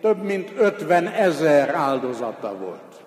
több 0.00 0.22
mint 0.22 0.50
50 0.56 1.06
ezer 1.06 1.68
áldozata 1.68 2.56
volt. 2.58 3.04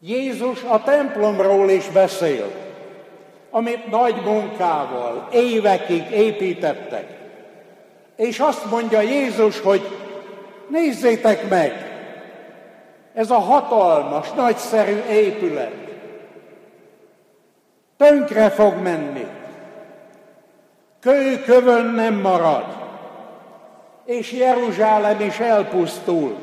Jézus 0.00 0.62
a 0.62 0.82
templomról 0.82 1.70
is 1.70 1.88
beszél, 1.88 2.50
amit 3.50 3.90
nagy 3.90 4.22
munkával 4.24 5.28
évekig 5.32 6.10
építettek. 6.10 7.06
És 8.16 8.38
azt 8.38 8.70
mondja 8.70 9.00
Jézus, 9.00 9.60
hogy 9.60 10.03
nézzétek 10.68 11.48
meg, 11.48 11.72
ez 13.14 13.30
a 13.30 13.38
hatalmas, 13.38 14.32
nagyszerű 14.32 14.98
épület 15.10 15.84
tönkre 17.96 18.50
fog 18.50 18.74
menni. 18.82 19.26
Kő 21.00 21.44
nem 21.94 22.14
marad, 22.14 22.64
és 24.04 24.32
Jeruzsálem 24.32 25.20
is 25.20 25.38
elpusztul. 25.38 26.36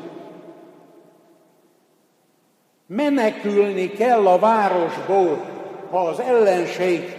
Menekülni 2.86 3.90
kell 3.90 4.26
a 4.26 4.38
városból, 4.38 5.44
ha 5.90 6.06
az 6.06 6.20
ellenség 6.20 7.16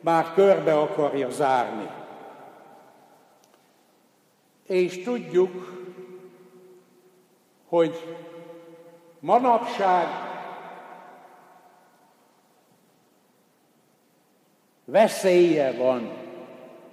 már 0.00 0.26
körbe 0.34 0.78
akarja 0.78 1.30
zárni. 1.30 1.88
És 4.66 5.02
tudjuk, 5.02 5.79
hogy 7.70 8.16
manapság 9.20 10.06
veszélye 14.84 15.72
van 15.72 16.10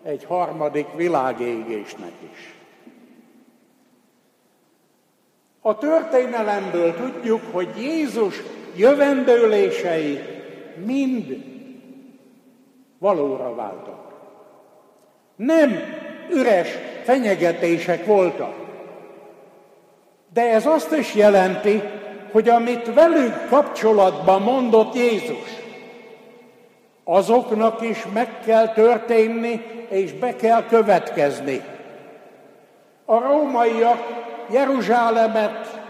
egy 0.03 0.23
harmadik 0.23 0.88
világégésnek 0.95 2.11
is. 2.34 2.55
A 5.61 5.78
történelemből 5.78 6.95
tudjuk, 6.95 7.41
hogy 7.51 7.69
Jézus 7.78 8.41
jövendőlései 8.75 10.19
mind 10.86 11.43
valóra 12.97 13.55
váltak. 13.55 14.13
Nem 15.36 15.71
üres 16.32 16.69
fenyegetések 17.03 18.05
voltak. 18.05 18.66
De 20.34 20.51
ez 20.51 20.65
azt 20.65 20.91
is 20.91 21.15
jelenti, 21.15 21.82
hogy 22.32 22.49
amit 22.49 22.93
velünk 22.93 23.47
kapcsolatban 23.49 24.41
mondott 24.41 24.95
Jézus, 24.95 25.49
azoknak 27.03 27.82
is 27.82 28.05
meg 28.13 28.39
kell 28.45 28.67
történni, 28.67 29.65
és 29.89 30.13
be 30.13 30.36
kell 30.36 30.65
következni. 30.65 31.63
A 33.05 33.19
rómaiak 33.19 34.25
Jeruzsálemet 34.49 35.82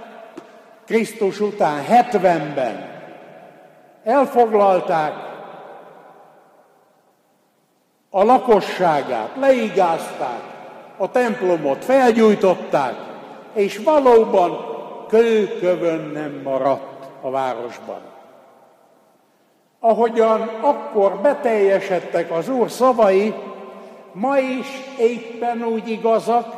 Krisztus 0.85 1.39
után 1.39 1.83
70-ben 1.89 2.89
elfoglalták, 4.03 5.13
a 8.09 8.23
lakosságát 8.23 9.29
leigázták, 9.39 10.41
a 10.97 11.11
templomot 11.11 11.83
felgyújtották, 11.85 13.06
és 13.57 13.77
valóban 13.77 14.57
kőkövön 15.07 16.09
nem 16.13 16.41
maradt 16.43 17.07
a 17.21 17.29
városban. 17.29 18.01
Ahogyan 19.79 20.41
akkor 20.61 21.15
beteljesedtek 21.21 22.31
az 22.31 22.49
Úr 22.49 22.69
szavai, 22.69 23.33
ma 24.11 24.37
is 24.37 24.67
éppen 24.99 25.63
úgy 25.63 25.89
igazak, 25.89 26.55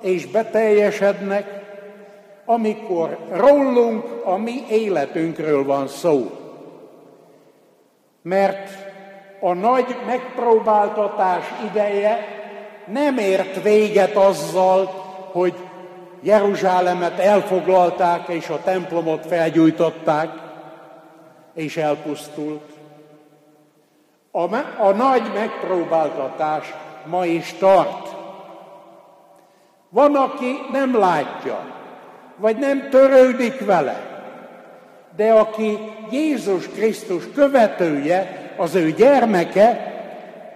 és 0.00 0.26
beteljesednek, 0.26 1.64
amikor 2.44 3.18
rólunk, 3.32 4.04
a 4.24 4.36
mi 4.36 4.64
életünkről 4.70 5.64
van 5.64 5.88
szó. 5.88 6.30
Mert 8.22 8.70
a 9.40 9.52
nagy 9.52 9.96
megpróbáltatás 10.06 11.44
ideje 11.70 12.18
nem 12.86 13.18
ért 13.18 13.62
véget 13.62 14.16
azzal, 14.16 14.84
hogy 15.32 15.54
Jeruzsálemet 16.26 17.18
elfoglalták, 17.18 18.28
és 18.28 18.48
a 18.48 18.62
templomot 18.62 19.26
felgyújtották, 19.26 20.30
és 21.54 21.76
elpusztult. 21.76 22.62
A, 24.30 24.54
a 24.78 24.92
nagy 24.96 25.22
megpróbáltatás 25.34 26.74
ma 27.04 27.24
is 27.24 27.54
tart. 27.58 28.08
Van, 29.88 30.14
aki 30.14 30.58
nem 30.72 30.98
látja, 30.98 31.58
vagy 32.36 32.56
nem 32.56 32.88
törődik 32.90 33.64
vele, 33.64 34.22
de 35.16 35.32
aki 35.32 35.78
Jézus 36.10 36.68
Krisztus 36.68 37.30
követője, 37.34 38.52
az 38.56 38.74
ő 38.74 38.90
gyermeke, 38.90 39.94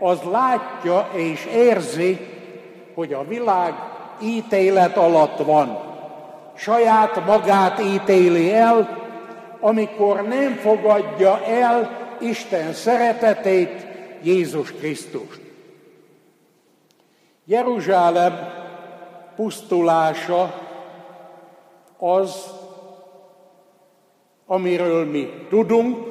az 0.01 0.19
látja 0.31 1.09
és 1.13 1.47
érzi, 1.47 2.19
hogy 2.95 3.13
a 3.13 3.25
világ 3.25 3.75
ítélet 4.23 4.97
alatt 4.97 5.39
van. 5.39 5.79
Saját 6.57 7.27
magát 7.27 7.81
ítéli 7.81 8.53
el, 8.53 8.99
amikor 9.61 10.23
nem 10.23 10.55
fogadja 10.55 11.45
el 11.45 11.99
Isten 12.21 12.73
szeretetét, 12.73 13.87
Jézus 14.23 14.73
Krisztust. 14.73 15.41
Jeruzsálem 17.45 18.53
pusztulása 19.37 20.55
az, 21.99 22.47
amiről 24.47 25.05
mi 25.05 25.29
tudunk, 25.49 26.07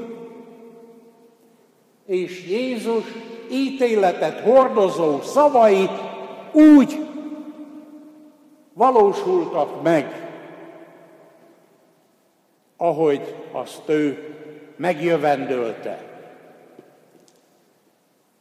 és 2.06 2.48
Jézus 2.48 3.04
ítéletet 3.52 4.40
hordozó 4.40 5.22
szavai 5.22 5.90
úgy 6.52 7.09
valósultak 8.80 9.82
meg, 9.82 10.30
ahogy 12.78 13.36
azt 13.52 13.82
ő 13.86 14.36
megjövendölte. 14.76 16.00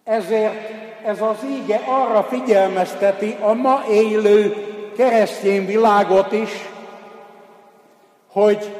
Ezért 0.04 0.70
ez 1.04 1.22
az 1.22 1.36
íge 1.50 1.80
arra 1.86 2.22
figyelmezteti 2.22 3.36
a 3.40 3.52
ma 3.52 3.82
élő 3.90 4.54
keresztény 4.96 5.66
világot 5.66 6.32
is, 6.32 6.50
hogy 8.32 8.74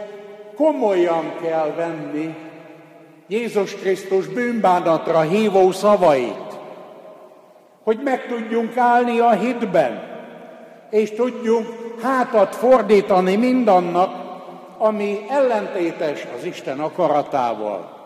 komolyan 0.56 1.34
kell 1.42 1.72
venni 1.76 2.34
Jézus 3.26 3.74
Krisztus 3.74 4.26
bűnbánatra 4.26 5.20
hívó 5.20 5.70
szavait, 5.70 6.58
hogy 7.82 8.00
meg 8.02 8.26
tudjunk 8.26 8.76
állni 8.76 9.18
a 9.18 9.30
hitben, 9.30 10.07
és 10.90 11.10
tudjunk 11.10 11.66
hátat 12.02 12.54
fordítani 12.54 13.36
mindannak, 13.36 14.26
ami 14.78 15.24
ellentétes 15.28 16.26
az 16.38 16.44
Isten 16.44 16.80
akaratával, 16.80 17.96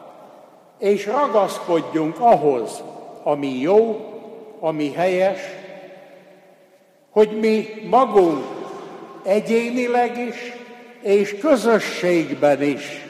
és 0.78 1.06
ragaszkodjunk 1.06 2.20
ahhoz, 2.20 2.82
ami 3.22 3.60
jó, 3.60 4.00
ami 4.60 4.92
helyes, 4.92 5.40
hogy 7.10 7.38
mi 7.40 7.66
magunk 7.90 8.44
egyénileg 9.22 10.18
is, 10.18 10.52
és 11.00 11.38
közösségben 11.38 12.62
is 12.62 13.06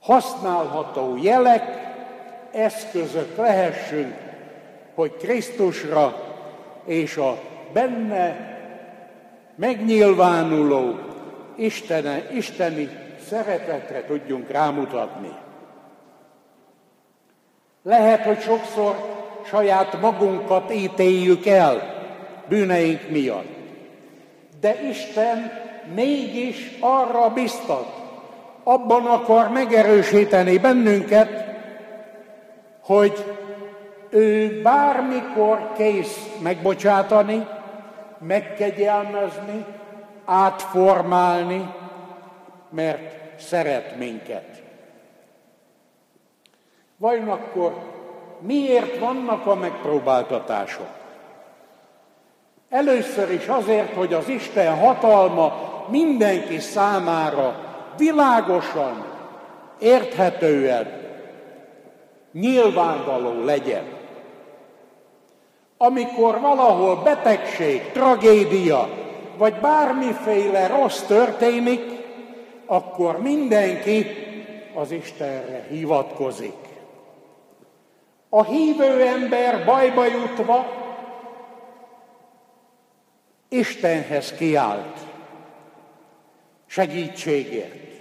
használható 0.00 1.18
jelek, 1.22 1.64
eszközök 2.52 3.36
lehessünk, 3.36 4.14
hogy 4.94 5.16
Krisztusra 5.16 6.29
és 6.84 7.16
a 7.16 7.38
benne 7.72 8.48
megnyilvánuló 9.54 10.98
Istene, 11.56 12.30
isteni 12.32 12.88
szeretetre 13.28 14.04
tudjunk 14.04 14.50
rámutatni. 14.50 15.32
Lehet, 17.82 18.24
hogy 18.24 18.40
sokszor 18.40 18.94
saját 19.46 20.00
magunkat 20.00 20.74
ítéljük 20.74 21.46
el 21.46 21.98
bűneink 22.48 23.08
miatt. 23.10 23.58
De 24.60 24.88
Isten 24.88 25.52
mégis 25.94 26.76
arra 26.80 27.28
biztat, 27.28 28.00
abban 28.62 29.06
akar 29.06 29.48
megerősíteni 29.48 30.58
bennünket, 30.58 31.44
hogy 32.80 33.24
ő 34.10 34.60
bármikor 34.62 35.72
kész 35.76 36.36
megbocsátani, 36.42 37.46
megkegyelmezni, 38.18 39.64
átformálni, 40.24 41.74
mert 42.70 43.40
szeret 43.40 43.96
minket. 43.96 44.62
Vajon 46.96 47.28
akkor 47.28 47.72
miért 48.38 48.98
vannak 48.98 49.46
a 49.46 49.54
megpróbáltatások? 49.54 50.88
Először 52.70 53.30
is 53.30 53.46
azért, 53.46 53.94
hogy 53.94 54.14
az 54.14 54.28
Isten 54.28 54.78
hatalma 54.78 55.52
mindenki 55.88 56.58
számára 56.58 57.54
világosan, 57.96 59.04
érthetően, 59.78 61.00
nyilvánvaló 62.32 63.44
legyen. 63.44 63.99
Amikor 65.82 66.40
valahol 66.40 66.96
betegség, 66.96 67.90
tragédia, 67.92 68.88
vagy 69.36 69.54
bármiféle 69.54 70.66
rossz 70.66 71.00
történik, 71.00 71.82
akkor 72.66 73.20
mindenki 73.22 74.06
az 74.74 74.90
Istenre 74.90 75.66
hivatkozik. 75.70 76.58
A 78.28 78.44
hívő 78.44 79.06
ember 79.06 79.64
bajba 79.64 80.04
jutva 80.04 80.66
Istenhez 83.48 84.32
kiált 84.32 84.98
segítségért. 86.66 87.92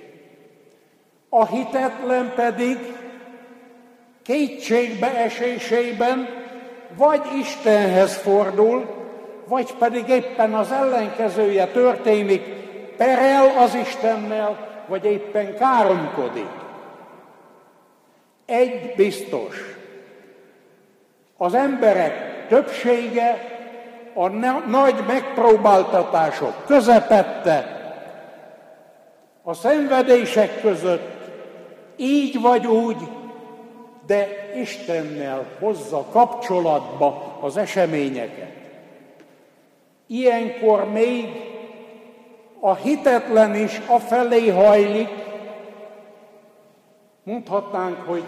A 1.29 1.45
hitetlen 1.45 2.33
pedig 2.35 2.77
kétségbe 4.23 5.15
esésében 5.15 6.47
vagy 6.95 7.21
Istenhez 7.39 8.15
fordul, 8.15 8.85
vagy 9.47 9.73
pedig 9.73 10.07
éppen 10.07 10.53
az 10.53 10.71
ellenkezője 10.71 11.67
történik, 11.67 12.43
perel 12.97 13.57
az 13.57 13.75
Istennel, 13.75 14.67
vagy 14.87 15.05
éppen 15.05 15.57
káromkodik. 15.57 16.49
Egy 18.45 18.93
biztos, 18.95 19.77
az 21.37 21.53
emberek 21.53 22.47
többsége 22.47 23.57
a 24.13 24.27
nagy 24.67 25.03
megpróbáltatások 25.07 26.65
közepette, 26.65 27.77
a 29.43 29.53
szenvedések 29.53 30.61
között 30.61 31.19
így 31.95 32.41
vagy 32.41 32.67
úgy, 32.67 32.97
de 34.09 34.51
Istennel 34.55 35.45
hozza 35.59 36.05
kapcsolatba 36.11 37.37
az 37.41 37.57
eseményeket. 37.57 38.51
Ilyenkor 40.07 40.91
még 40.91 41.25
a 42.59 42.75
hitetlen 42.75 43.55
is 43.55 43.81
afelé 43.87 44.47
hajlik, 44.47 45.09
mondhatnánk, 47.23 47.97
hogy 48.05 48.23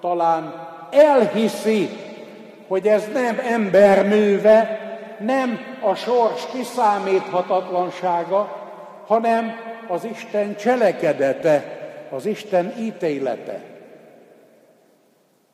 talán 0.00 0.68
elhiszi, 0.90 1.88
hogy 2.68 2.88
ez 2.88 3.08
nem 3.12 3.40
emberműve, 3.48 4.78
nem 5.18 5.58
a 5.80 5.94
sors 5.94 6.46
kiszámíthatatlansága, 6.52 8.68
hanem 9.06 9.56
az 9.88 10.04
Isten 10.04 10.56
cselekedete, 10.56 11.78
az 12.10 12.26
Isten 12.26 12.74
ítélete. 12.78 13.69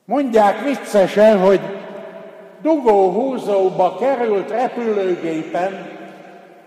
Mondják 0.07 0.61
viccesen, 0.61 1.41
hogy 1.41 1.61
dugó-húzóba 2.63 3.97
került 3.97 4.51
repülőgépen 4.51 5.89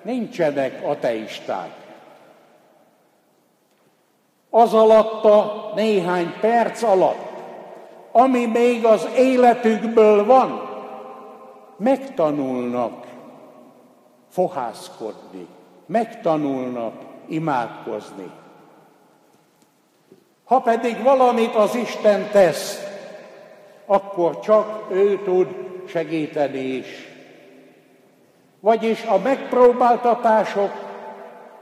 nincsenek 0.02 0.82
ateisták. 0.84 1.70
Az 4.50 4.74
alatt 4.74 5.24
a 5.24 5.72
néhány 5.76 6.34
perc 6.42 6.84
alatt, 6.84 7.30
ami 8.12 8.46
még 8.46 8.86
az 8.86 9.08
életükből 9.16 10.26
van, 10.26 10.70
megtanulnak 11.78 13.06
fohászkodni, 14.30 15.48
megtanulnak 15.86 16.94
imádkozni. 17.28 18.32
Ha 20.46 20.60
pedig 20.60 21.04
valamit 21.04 21.56
az 21.56 21.76
Isten 21.76 22.30
tesz, 22.32 22.89
akkor 23.92 24.40
csak 24.40 24.86
ő 24.92 25.22
tud 25.24 25.48
segíteni 25.88 26.60
is. 26.60 27.08
Vagyis 28.60 29.04
a 29.04 29.18
megpróbáltatások 29.18 30.72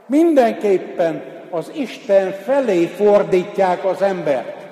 mindenképpen 0.06 1.22
az 1.50 1.70
Isten 1.74 2.32
felé 2.32 2.86
fordítják 2.86 3.84
az 3.84 4.02
embert. 4.02 4.66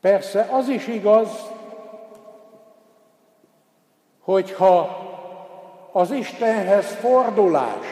Persze 0.00 0.48
az 0.50 0.68
is 0.68 0.86
igaz, 0.86 1.28
hogyha 4.20 4.98
az 5.92 6.10
Istenhez 6.10 6.86
fordulás 6.86 7.86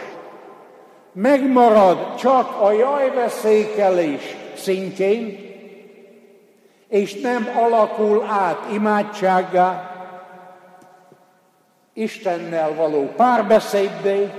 megmarad 1.12 2.14
csak 2.14 2.60
a 2.60 2.72
jajveszékelés 2.72 4.39
szintjén, 4.62 5.48
és 6.88 7.20
nem 7.20 7.48
alakul 7.56 8.24
át 8.28 8.66
imádsággá, 8.72 9.90
Istennel 11.92 12.74
való 12.74 13.12
párbeszéddé, 13.16 14.30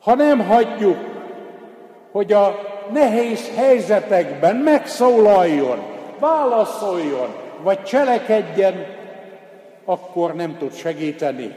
ha 0.00 0.14
nem 0.14 0.46
hagyjuk, 0.46 0.98
hogy 2.10 2.32
a 2.32 2.58
nehéz 2.92 3.50
helyzetekben 3.56 4.56
megszólaljon, 4.56 5.82
válaszoljon, 6.18 7.34
vagy 7.62 7.82
cselekedjen, 7.82 8.86
akkor 9.84 10.34
nem 10.34 10.56
tud 10.58 10.74
segíteni. 10.74 11.54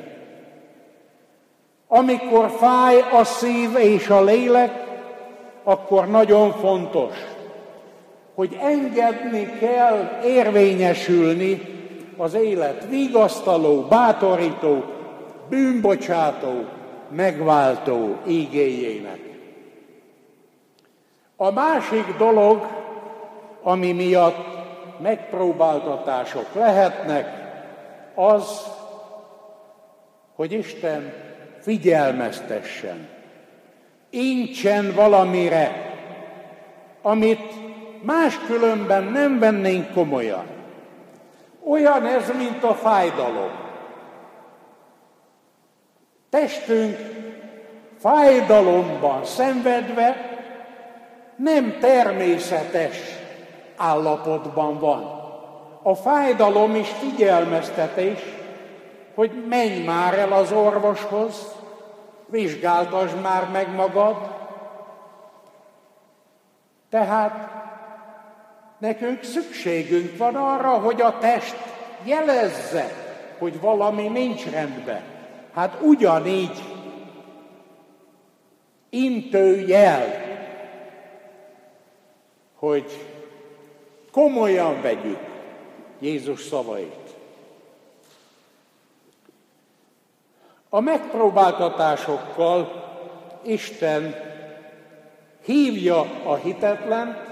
Amikor 1.88 2.50
fáj 2.50 3.00
a 3.12 3.24
szív 3.24 3.76
és 3.78 4.08
a 4.10 4.24
lélek, 4.24 4.91
akkor 5.64 6.08
nagyon 6.08 6.52
fontos, 6.52 7.16
hogy 8.36 8.58
engedni 8.62 9.58
kell 9.60 10.20
érvényesülni 10.24 11.62
az 12.18 12.34
élet 12.34 12.86
vigasztaló, 12.90 13.82
bátorító, 13.82 14.84
bűnbocsátó, 15.50 16.66
megváltó 17.10 18.18
ígéjének. 18.28 19.20
A 21.36 21.52
másik 21.52 22.18
dolog, 22.18 22.68
ami 23.62 23.92
miatt 23.92 24.46
megpróbáltatások 25.02 26.54
lehetnek, 26.54 27.42
az, 28.16 28.68
hogy 30.36 30.52
Isten 30.52 31.14
figyelmeztessen, 31.60 33.08
incsen 34.12 34.94
valamire, 34.96 35.96
amit 37.02 37.54
máskülönben 38.02 39.04
nem 39.04 39.40
vennénk 39.40 39.94
komolyan. 39.94 40.46
Olyan 41.68 42.06
ez, 42.06 42.32
mint 42.38 42.64
a 42.64 42.74
fájdalom. 42.74 43.52
Testünk 46.30 46.98
fájdalomban 48.00 49.26
szenvedve 49.26 50.30
nem 51.36 51.78
természetes 51.80 52.98
állapotban 53.76 54.80
van. 54.80 55.20
A 55.84 55.96
fájdalom 55.96 56.76
is 56.76 56.88
figyelmeztetés, 56.88 58.20
hogy 59.16 59.32
menj 59.50 59.84
már 59.84 60.14
el 60.14 60.32
az 60.32 60.52
orvoshoz, 60.52 61.61
vizsgáltasd 62.32 63.22
már 63.22 63.50
meg 63.50 63.76
magad. 63.76 64.16
Tehát 66.90 67.50
nekünk 68.78 69.24
szükségünk 69.24 70.18
van 70.18 70.36
arra, 70.36 70.70
hogy 70.70 71.02
a 71.02 71.18
test 71.18 71.56
jelezze, 72.04 72.94
hogy 73.38 73.60
valami 73.60 74.08
nincs 74.08 74.50
rendben. 74.50 75.02
Hát 75.54 75.78
ugyanígy 75.82 76.64
intő 78.90 79.60
jel, 79.68 80.30
hogy 82.56 83.06
komolyan 84.12 84.82
vegyük 84.82 85.20
Jézus 86.00 86.42
szavait. 86.42 87.01
A 90.74 90.80
megpróbáltatásokkal 90.80 92.84
Isten 93.42 94.16
hívja 95.46 96.06
a 96.24 96.36
hitetlen, 96.36 97.26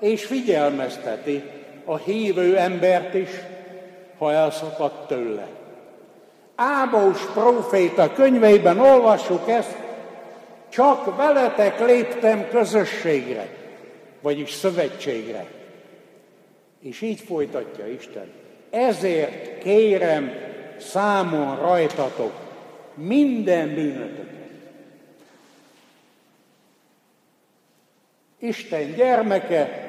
és 0.00 0.24
figyelmezteti 0.24 1.42
a 1.84 1.96
hívő 1.96 2.56
embert 2.56 3.14
is, 3.14 3.28
ha 4.18 4.32
elszakadt 4.32 5.06
tőle. 5.06 5.46
Ámós 6.54 7.26
próféta 7.32 8.12
könyveiben 8.12 8.78
olvassuk 8.78 9.48
ezt, 9.48 9.76
csak 10.68 11.16
veletek 11.16 11.80
léptem 11.80 12.48
közösségre, 12.48 13.48
vagyis 14.20 14.50
szövetségre. 14.50 15.46
És 16.80 17.00
így 17.00 17.20
folytatja 17.20 17.86
Isten. 17.86 18.32
Ezért 18.70 19.58
kérem 19.58 20.32
számon 20.78 21.56
rajtatok 21.56 22.44
minden 22.96 23.74
bűnötöket. 23.74 24.34
Isten 28.38 28.94
gyermeke 28.94 29.86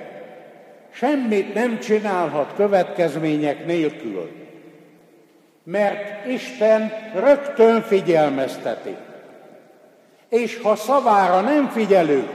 semmit 0.92 1.54
nem 1.54 1.80
csinálhat 1.80 2.54
következmények 2.56 3.66
nélkül, 3.66 4.32
mert 5.64 6.26
Isten 6.26 6.92
rögtön 7.14 7.82
figyelmezteti. 7.82 8.96
És 10.30 10.60
ha 10.62 10.76
szavára 10.76 11.42
nem 11.42 11.70
figyelünk, 11.70 12.30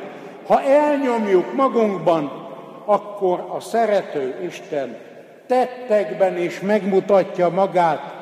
ha 0.46 0.62
elnyomjuk 0.62 1.54
magunkban, 1.54 2.40
akkor 2.84 3.46
a 3.56 3.60
szerető 3.60 4.44
Isten 4.46 4.96
tettekben 5.46 6.38
is 6.38 6.60
megmutatja 6.60 7.48
magát, 7.48 8.21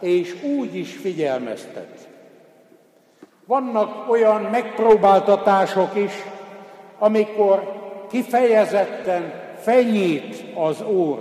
és 0.00 0.42
úgy 0.42 0.76
is 0.76 0.96
figyelmeztet. 0.96 2.08
Vannak 3.46 4.10
olyan 4.10 4.42
megpróbáltatások 4.42 5.96
is, 5.96 6.12
amikor 6.98 7.72
kifejezetten 8.10 9.32
fenyít 9.60 10.44
az 10.54 10.82
Úr. 10.82 11.18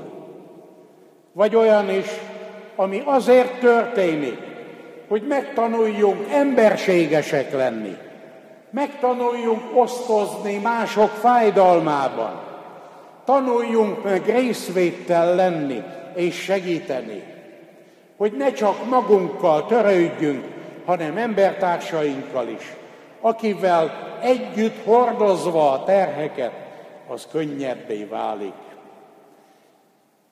Vagy 1.32 1.56
olyan 1.56 1.90
is, 1.90 2.08
ami 2.76 3.02
azért 3.06 3.60
történik, 3.60 4.38
hogy 5.08 5.24
megtanuljunk 5.28 6.32
emberségesek 6.32 7.54
lenni. 7.54 7.98
Megtanuljunk 8.70 9.62
osztozni 9.74 10.58
mások 10.58 11.10
fájdalmában. 11.10 12.42
Tanuljunk 13.26 14.04
meg 14.04 14.26
részvétel 14.26 15.36
lenni 15.36 15.84
és 16.16 16.36
segíteni. 16.36 17.37
Hogy 18.18 18.32
ne 18.32 18.52
csak 18.52 18.90
magunkkal 18.90 19.66
törődjünk, 19.66 20.46
hanem 20.86 21.18
embertársainkkal 21.18 22.48
is, 22.48 22.76
akivel 23.22 23.92
együtt 24.22 24.86
hordozva 24.86 25.72
a 25.72 25.84
terheket, 25.84 26.52
az 27.08 27.28
könnyebbé 27.32 28.04
válik. 28.04 28.54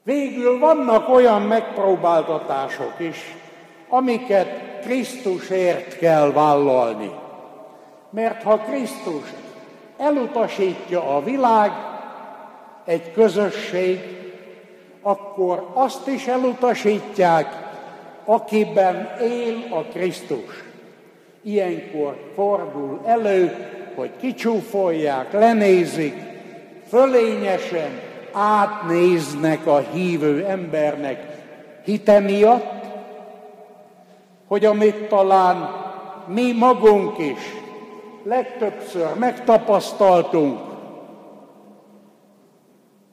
Végül 0.04 0.60
vannak 0.60 1.10
olyan 1.10 1.42
megpróbáltatások 1.42 2.94
is, 2.98 3.36
amiket 3.90 4.80
Krisztusért 4.82 5.98
kell 5.98 6.32
vállalni. 6.32 7.12
Mert 8.10 8.44
ha 8.44 8.58
Krisztus 8.58 9.34
elutasítja 9.98 11.16
a 11.16 11.24
világ, 11.24 11.72
egy 12.86 13.12
közösség, 13.12 14.00
akkor 15.02 15.70
azt 15.74 16.08
is 16.08 16.28
elutasítják, 16.28 17.65
akiben 18.26 19.10
él 19.22 19.68
a 19.70 19.82
Krisztus. 19.82 20.64
Ilyenkor 21.42 22.32
fordul 22.36 23.00
elő, 23.06 23.52
hogy 23.96 24.12
kicsúfolják, 24.20 25.32
lenézik, 25.32 26.16
fölényesen 26.88 28.00
átnéznek 28.32 29.68
a 29.68 29.78
hívő 29.78 30.46
embernek. 30.46 31.26
Hite 31.84 32.20
miatt, 32.20 32.84
hogy 34.48 34.66
amit 34.66 35.08
talán 35.08 35.70
mi 36.28 36.52
magunk 36.52 37.18
is 37.18 37.40
legtöbbször 38.24 39.14
megtapasztaltunk, 39.18 40.60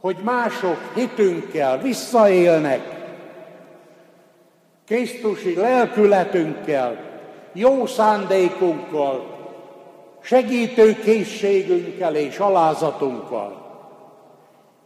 hogy 0.00 0.16
mások 0.22 0.92
hitünkkel 0.94 1.78
visszaélnek, 1.78 3.01
Krisztusi 4.92 5.54
lelkületünkkel, 5.54 6.96
jó 7.52 7.86
szándékunkkal, 7.86 9.26
segítő 10.22 10.94
készségünkkel 10.94 12.14
és 12.14 12.38
alázatunkkal. 12.38 13.80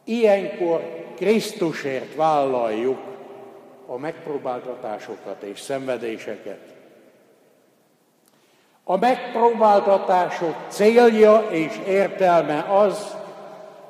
Ilyenkor 0.04 1.04
Krisztusért 1.16 2.14
vállaljuk 2.14 2.98
a 3.86 3.98
megpróbáltatásokat 3.98 5.42
és 5.42 5.60
szenvedéseket. 5.60 6.60
A 8.84 8.96
megpróbáltatások 8.96 10.54
célja 10.68 11.46
és 11.50 11.80
értelme 11.86 12.66
az, 12.68 13.16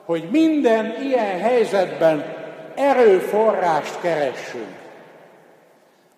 hogy 0.04 0.28
minden 0.30 0.94
ilyen 1.02 1.38
helyzetben 1.38 2.34
erőforrást 2.74 4.00
keressünk. 4.00 4.84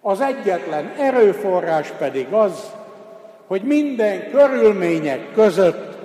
Az 0.00 0.20
egyetlen 0.20 0.92
erőforrás 0.98 1.90
pedig 1.98 2.32
az, 2.32 2.72
hogy 3.46 3.62
minden 3.62 4.30
körülmények 4.30 5.32
között 5.32 5.96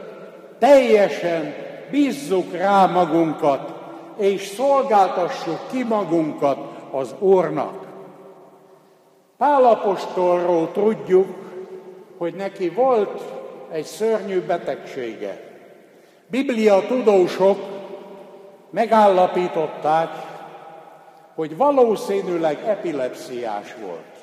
teljesen 0.59 1.53
bízzuk 1.91 2.53
rá 2.53 2.85
magunkat, 2.85 3.73
és 4.17 4.45
szolgáltassuk 4.47 5.59
ki 5.71 5.83
magunkat 5.83 6.57
az 6.91 7.15
Úrnak. 7.19 7.85
Pálapostolról 9.37 10.71
tudjuk, 10.71 11.27
hogy 12.17 12.33
neki 12.33 12.69
volt 12.69 13.21
egy 13.71 13.85
szörnyű 13.85 14.41
betegsége. 14.41 15.41
Biblia 16.27 16.85
tudósok 16.87 17.59
megállapították, 18.69 20.09
hogy 21.35 21.57
valószínűleg 21.57 22.63
epilepsziás 22.65 23.75
volt. 23.81 24.13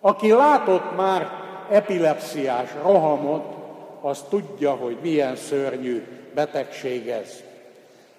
Aki 0.00 0.32
látott 0.32 0.96
már 0.96 1.30
epilepsziás 1.70 2.70
rohamot, 2.82 3.54
az 4.00 4.24
tudja, 4.28 4.70
hogy 4.70 4.96
milyen 5.02 5.36
szörnyű 5.36 6.06
betegség 6.34 7.08
ez. 7.08 7.42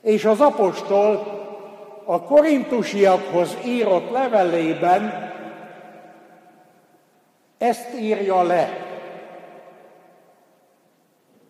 És 0.01 0.25
az 0.25 0.41
apostol 0.41 1.45
a 2.05 2.21
korintusiakhoz 2.21 3.57
írott 3.65 4.11
levelében 4.11 5.33
ezt 7.57 7.99
írja 7.99 8.41
le. 8.41 8.85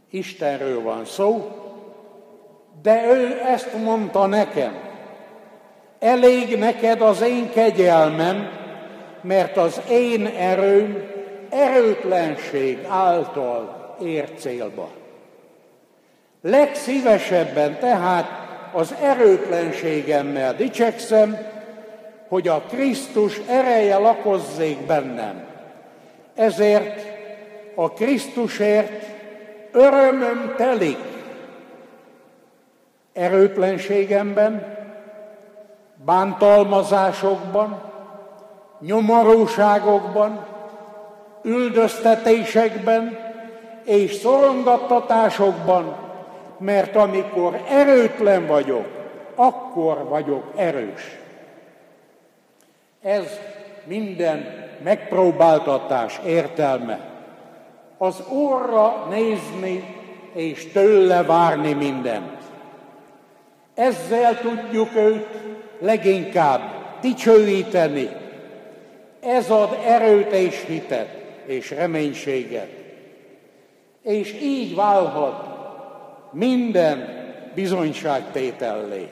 Istenről 0.09 0.81
van 0.81 1.05
szó, 1.05 1.51
de 2.81 3.13
ő 3.13 3.41
ezt 3.45 3.83
mondta 3.83 4.25
nekem. 4.25 4.86
Elég 5.99 6.57
neked 6.57 7.01
az 7.01 7.21
én 7.21 7.49
kegyelmem, 7.49 8.49
mert 9.21 9.57
az 9.57 9.81
én 9.89 10.25
erőm 10.25 11.15
erőtlenség 11.49 12.85
által 12.89 13.95
ér 14.03 14.29
célba. 14.37 14.89
Legszívesebben 16.41 17.79
tehát 17.79 18.25
az 18.73 18.95
erőtlenségemmel 19.01 20.55
dicsekszem, 20.55 21.37
hogy 22.27 22.47
a 22.47 22.61
Krisztus 22.61 23.41
ereje 23.47 23.97
lakozzék 23.97 24.77
bennem. 24.77 25.45
Ezért 26.35 27.01
a 27.75 27.91
Krisztusért 27.91 29.05
örömöm 29.71 30.53
telik 30.57 30.97
erőtlenségemben, 33.13 34.76
bántalmazásokban, 36.07 37.81
nyomorúságokban, 38.79 40.45
üldöztetésekben 41.43 43.17
és 43.83 44.13
szorongattatásokban, 44.13 45.95
mert 46.57 46.95
amikor 46.95 47.61
erőtlen 47.69 48.47
vagyok, 48.47 48.85
akkor 49.35 50.03
vagyok 50.03 50.43
erős. 50.55 51.17
Ez 53.01 53.39
minden 53.83 54.65
megpróbáltatás 54.83 56.19
értelme. 56.25 56.99
Az 57.97 58.23
Úrra 58.29 59.05
nézni 59.09 59.95
és 60.33 60.71
tőle 60.71 61.23
várni 61.23 61.73
mindent. 61.73 62.37
Ezzel 63.75 64.39
tudjuk 64.39 64.95
őt 64.95 65.47
leginkább 65.79 66.61
dicsőíteni. 67.01 68.09
Ez 69.19 69.49
ad 69.49 69.77
erőt 69.85 70.31
és 70.31 70.65
hitet 70.67 71.09
és 71.45 71.71
reménységet. 71.71 72.69
És 74.01 74.33
így 74.41 74.75
válhat 74.75 75.45
minden 76.31 77.15
bizonyságtétellé. 77.55 79.09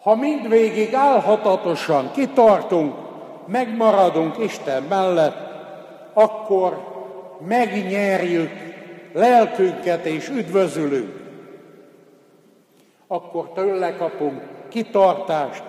Ha 0.00 0.14
mindvégig 0.14 0.94
álhatatosan 0.94 2.10
kitartunk, 2.12 2.94
megmaradunk 3.46 4.38
Isten 4.38 4.82
mellett, 4.82 5.36
akkor 6.12 6.90
megnyerjük 7.46 8.50
lelkünket 9.12 10.04
és 10.04 10.28
üdvözülünk 10.28 11.21
akkor 13.12 13.48
tőle 13.54 13.96
kapunk 13.96 14.42
kitartást, 14.68 15.62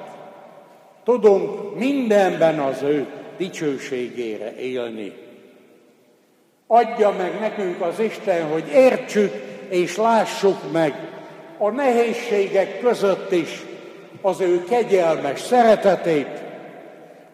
tudunk 1.03 1.75
mindenben 1.75 2.59
az 2.59 2.81
ő 2.81 3.07
dicsőségére 3.37 4.55
élni. 4.55 5.13
Adja 6.67 7.11
meg 7.17 7.39
nekünk 7.39 7.81
az 7.81 7.99
Isten, 7.99 8.51
hogy 8.51 8.67
értsük 8.73 9.33
és 9.69 9.97
lássuk 9.97 10.71
meg 10.71 10.93
a 11.57 11.69
nehézségek 11.69 12.79
között 12.79 13.31
is 13.31 13.65
az 14.21 14.41
ő 14.41 14.63
kegyelmes 14.63 15.39
szeretetét, 15.39 16.43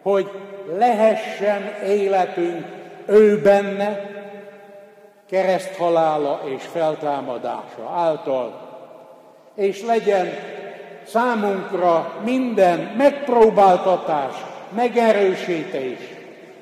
hogy 0.02 0.30
lehessen 0.78 1.74
életünk 1.86 2.66
ő 3.06 3.42
benne, 3.42 4.10
kereszthalála 5.30 6.42
és 6.46 6.64
feltámadása 6.64 7.90
által, 7.96 8.69
és 9.56 9.82
legyen 9.82 10.28
számunkra 11.06 12.22
minden 12.24 12.80
megpróbáltatás, 12.80 14.34
megerősítés, 14.76 16.00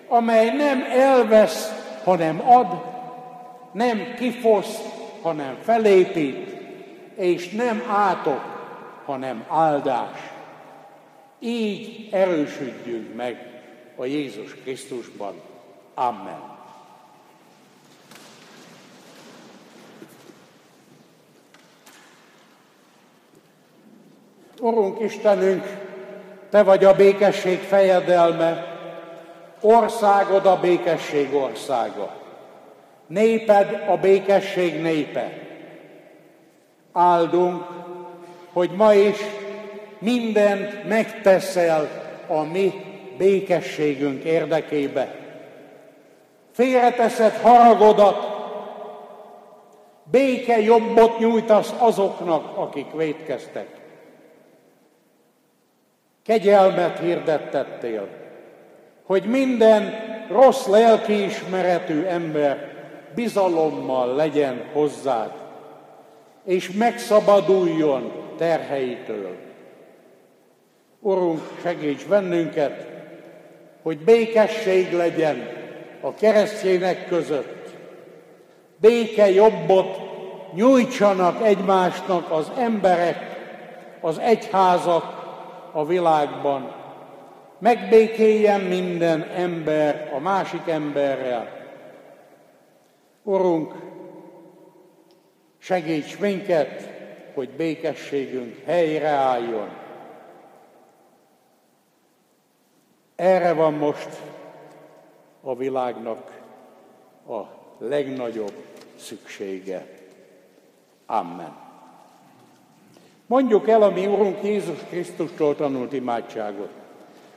amely 0.07 0.49
nem 0.55 0.83
elvesz, 0.91 1.71
hanem 2.03 2.41
ad, 2.49 2.67
nem 3.71 4.13
kifoszt, 4.17 4.81
hanem 5.21 5.57
felépít, 5.61 6.55
és 7.15 7.49
nem 7.49 7.83
átok, 7.89 8.41
hanem 9.05 9.45
áldás. 9.49 10.19
Így 11.39 12.09
erősödjünk 12.11 13.15
meg 13.15 13.61
a 13.95 14.05
Jézus 14.05 14.53
Krisztusban. 14.53 15.33
Amen. 15.93 16.56
Urunk 24.61 24.99
Istenünk, 24.99 25.63
Te 26.49 26.63
vagy 26.63 26.83
a 26.83 26.95
békesség 26.95 27.59
fejedelme, 27.59 28.65
országod 29.61 30.45
a 30.45 30.59
békesség 30.59 31.33
országa, 31.33 32.13
néped 33.07 33.83
a 33.89 33.97
békesség 33.97 34.81
népe. 34.81 35.33
Áldunk, 36.93 37.65
hogy 38.53 38.69
ma 38.71 38.93
is 38.93 39.17
mindent 39.99 40.87
megteszel 40.87 41.89
a 42.27 42.41
mi 42.41 42.73
békességünk 43.17 44.23
érdekébe. 44.23 45.15
Félreteszed 46.51 47.33
haragodat, 47.41 48.35
béke 50.03 50.61
jobbot 50.61 51.19
nyújtasz 51.19 51.73
azoknak, 51.77 52.57
akik 52.57 52.91
védkeztek. 52.91 53.76
Kegyelmet 56.27 56.99
hirdettettél, 56.99 58.07
hogy 59.05 59.23
minden 59.23 59.93
rossz 60.29 60.65
lelkiismeretű 60.65 62.03
ember 62.03 62.71
bizalommal 63.15 64.15
legyen 64.15 64.63
hozzád, 64.73 65.31
és 66.45 66.71
megszabaduljon 66.71 68.11
terheitől. 68.37 69.35
Urunk, 70.99 71.41
segíts 71.61 72.05
bennünket, 72.05 72.87
hogy 73.81 73.97
békesség 73.97 74.93
legyen 74.93 75.49
a 76.01 76.13
keresztjének 76.13 77.07
között. 77.07 77.69
Béke 78.77 79.29
jobbot 79.29 79.99
nyújtsanak 80.53 81.45
egymásnak 81.45 82.31
az 82.31 82.51
emberek, 82.57 83.35
az 84.01 84.19
egyházak 84.19 85.16
a 85.77 85.85
világban. 85.85 86.75
Megbékéljen 87.59 88.61
minden 88.61 89.21
ember 89.21 90.11
a 90.13 90.19
másik 90.19 90.67
emberrel. 90.67 91.47
Urunk, 93.23 93.73
segíts 95.57 96.19
minket, 96.19 96.89
hogy 97.33 97.49
békességünk 97.49 98.57
helyreálljon. 98.65 99.69
Erre 103.15 103.53
van 103.53 103.73
most 103.73 104.09
a 105.41 105.55
világnak 105.55 106.41
a 107.27 107.41
legnagyobb 107.77 108.65
szüksége. 108.95 109.87
Amen. 111.05 111.66
Mondjuk 113.27 113.69
el 113.69 113.81
a 113.81 113.89
mi 113.89 114.05
Urunk 114.05 114.43
Jézus 114.43 114.77
Krisztustól 114.89 115.55
tanult 115.55 115.93
imádságot. 115.93 116.69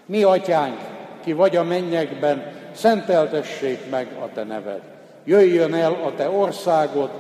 Mi, 0.07 0.23
Atyánk, 0.23 0.79
ki 1.25 1.33
vagy 1.33 1.57
a 1.57 1.65
mennyekben, 1.65 2.53
szenteltessék 2.73 3.91
meg 3.91 4.09
a 4.23 4.33
Te 4.35 4.45
neved. 4.45 4.81
Jöjjön 5.25 5.75
el 5.75 5.93
a 5.93 6.15
Te 6.15 6.31
országod, 6.31 7.11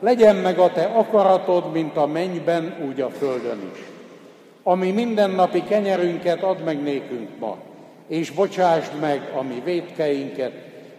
legyen 0.00 0.36
meg 0.36 0.58
a 0.58 0.72
Te 0.72 0.84
akaratod, 0.84 1.72
mint 1.72 1.96
a 1.96 2.06
mennyben, 2.06 2.76
úgy 2.88 3.00
a 3.00 3.10
földön 3.10 3.70
is. 3.72 3.78
Ami 4.62 4.90
mindennapi 4.90 5.62
kenyerünket 5.62 6.42
add 6.42 6.58
meg 6.64 6.82
nékünk 6.82 7.38
ma, 7.38 7.56
és 8.06 8.30
bocsásd 8.30 9.00
meg 9.00 9.32
a 9.36 9.42
mi 9.42 9.62
védkeinket, 9.64 10.52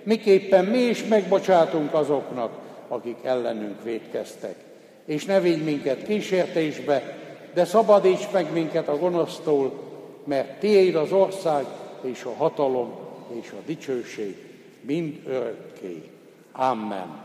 miképpen 0.03 0.65
mi 0.65 0.77
is 0.77 1.03
megbocsátunk 1.03 1.93
azoknak, 1.93 2.51
akik 2.88 3.17
ellenünk 3.23 3.84
védkeztek. 3.84 4.68
És 5.10 5.26
ne 5.26 5.39
vigy 5.39 5.64
minket 5.64 6.03
kísértésbe, 6.03 7.18
de 7.53 7.66
szabadíts 7.66 8.32
meg 8.32 8.51
minket 8.53 8.88
a 8.88 8.97
gonosztól, 8.97 9.74
mert 10.24 10.60
tiéd 10.60 10.95
az 10.95 11.12
ország, 11.12 11.66
és 12.01 12.24
a 12.24 12.34
hatalom, 12.34 12.91
és 13.41 13.51
a 13.51 13.62
dicsőség 13.66 14.36
mind 14.82 15.22
örökké. 15.28 16.10
Amen. 16.51 17.22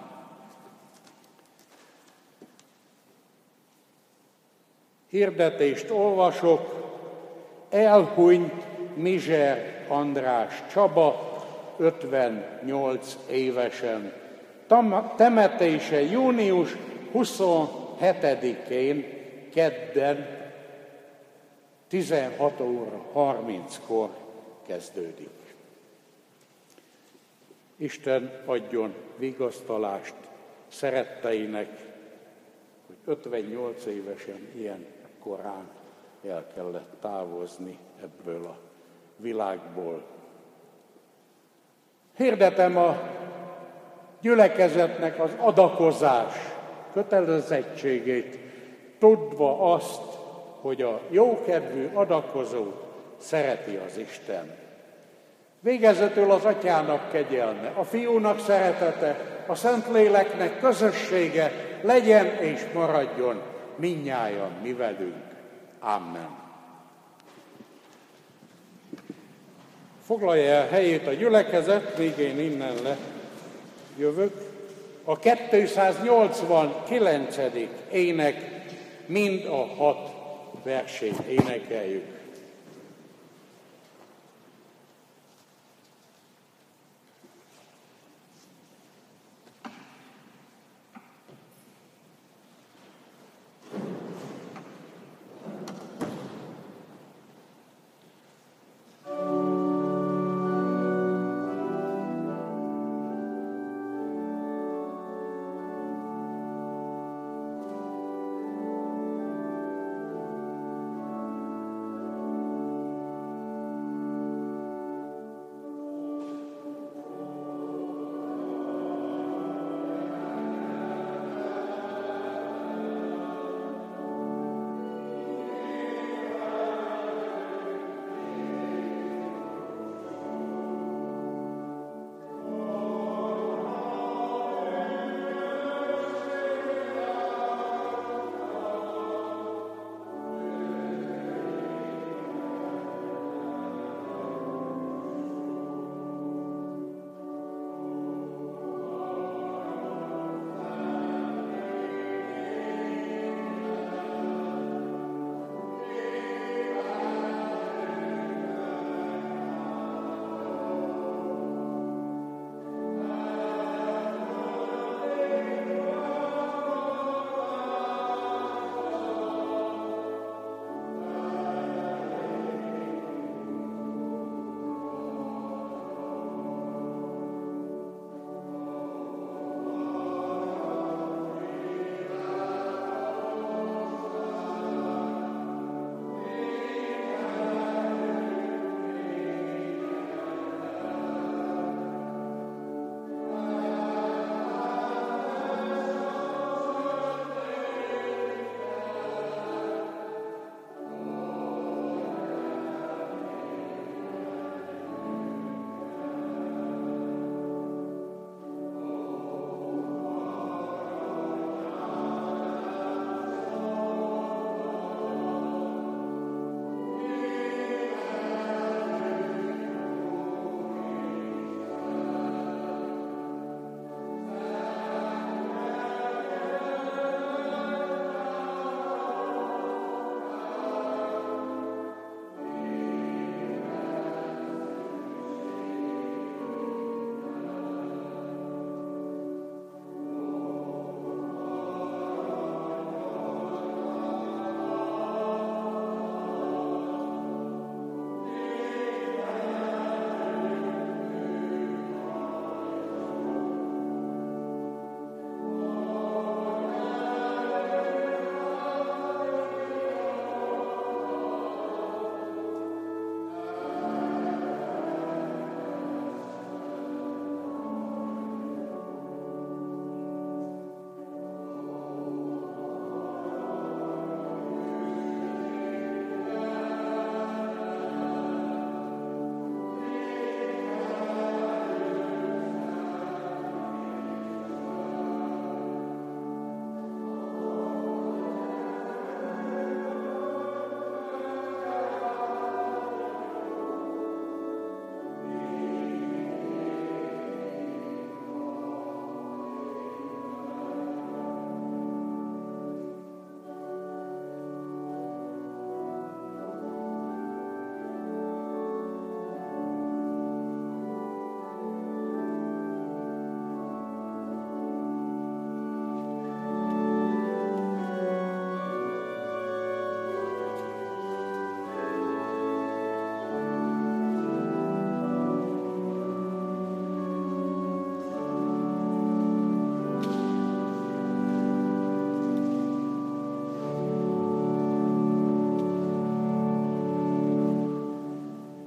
Hirdetést 5.11 5.91
olvasok, 5.91 6.75
elhunyt 7.71 8.65
Mizser 8.95 9.85
András 9.89 10.63
Csaba, 10.73 11.37
58 11.77 13.17
évesen. 13.31 14.13
Temetése 15.17 16.03
június 16.03 16.77
27-én, 17.15 19.05
kedden, 19.53 20.43
16 21.89 22.61
óra 22.61 23.03
30-kor 23.15 24.09
kezdődik. 24.67 25.55
Isten 27.77 28.43
adjon 28.45 28.95
vigasztalást 29.17 30.15
szeretteinek, 30.69 31.69
hogy 32.87 32.97
58 33.05 33.87
évesen 33.87 34.49
ilyen 34.55 34.87
korán 35.19 35.69
el 36.29 36.47
kellett 36.55 36.93
távozni 37.01 37.79
ebből 38.03 38.45
a 38.45 38.57
világból. 39.17 40.03
Hirdetem 42.17 42.77
a 42.77 43.01
gyülekezetnek 44.21 45.21
az 45.21 45.31
adakozás 45.39 46.54
kötelezettségét, 46.95 48.39
tudva 48.99 49.75
azt, 49.75 50.03
hogy 50.61 50.83
a 50.83 51.01
jókedvű 51.11 51.91
adakozó 51.93 52.73
szereti 53.19 53.79
az 53.87 53.99
Isten. 53.99 54.57
Végezetül 55.61 56.31
az 56.31 56.45
atyának 56.45 57.11
kegyelme, 57.11 57.73
a 57.77 57.85
fiúnak 57.85 58.41
szeretete, 58.41 59.43
a 59.47 59.55
Szentléleknek 59.55 60.61
közössége 60.61 61.53
legyen 61.83 62.27
és 62.27 62.61
maradjon 62.73 63.41
minnyájan 63.77 64.51
mi 64.63 64.73
velünk. 64.73 65.25
Amen. 65.79 66.43
Foglalja 70.07 70.53
el 70.53 70.69
helyét 70.69 71.07
a 71.07 71.13
gyülekezet, 71.13 71.97
végén 71.97 72.39
innen 72.39 72.75
le 72.83 72.97
jövök. 73.99 74.54
A 75.05 75.19
289. 75.19 77.39
ének 77.91 78.63
mind 79.07 79.45
a 79.45 79.67
hat 79.77 80.11
versét 80.63 81.19
énekeljük. 81.29 82.14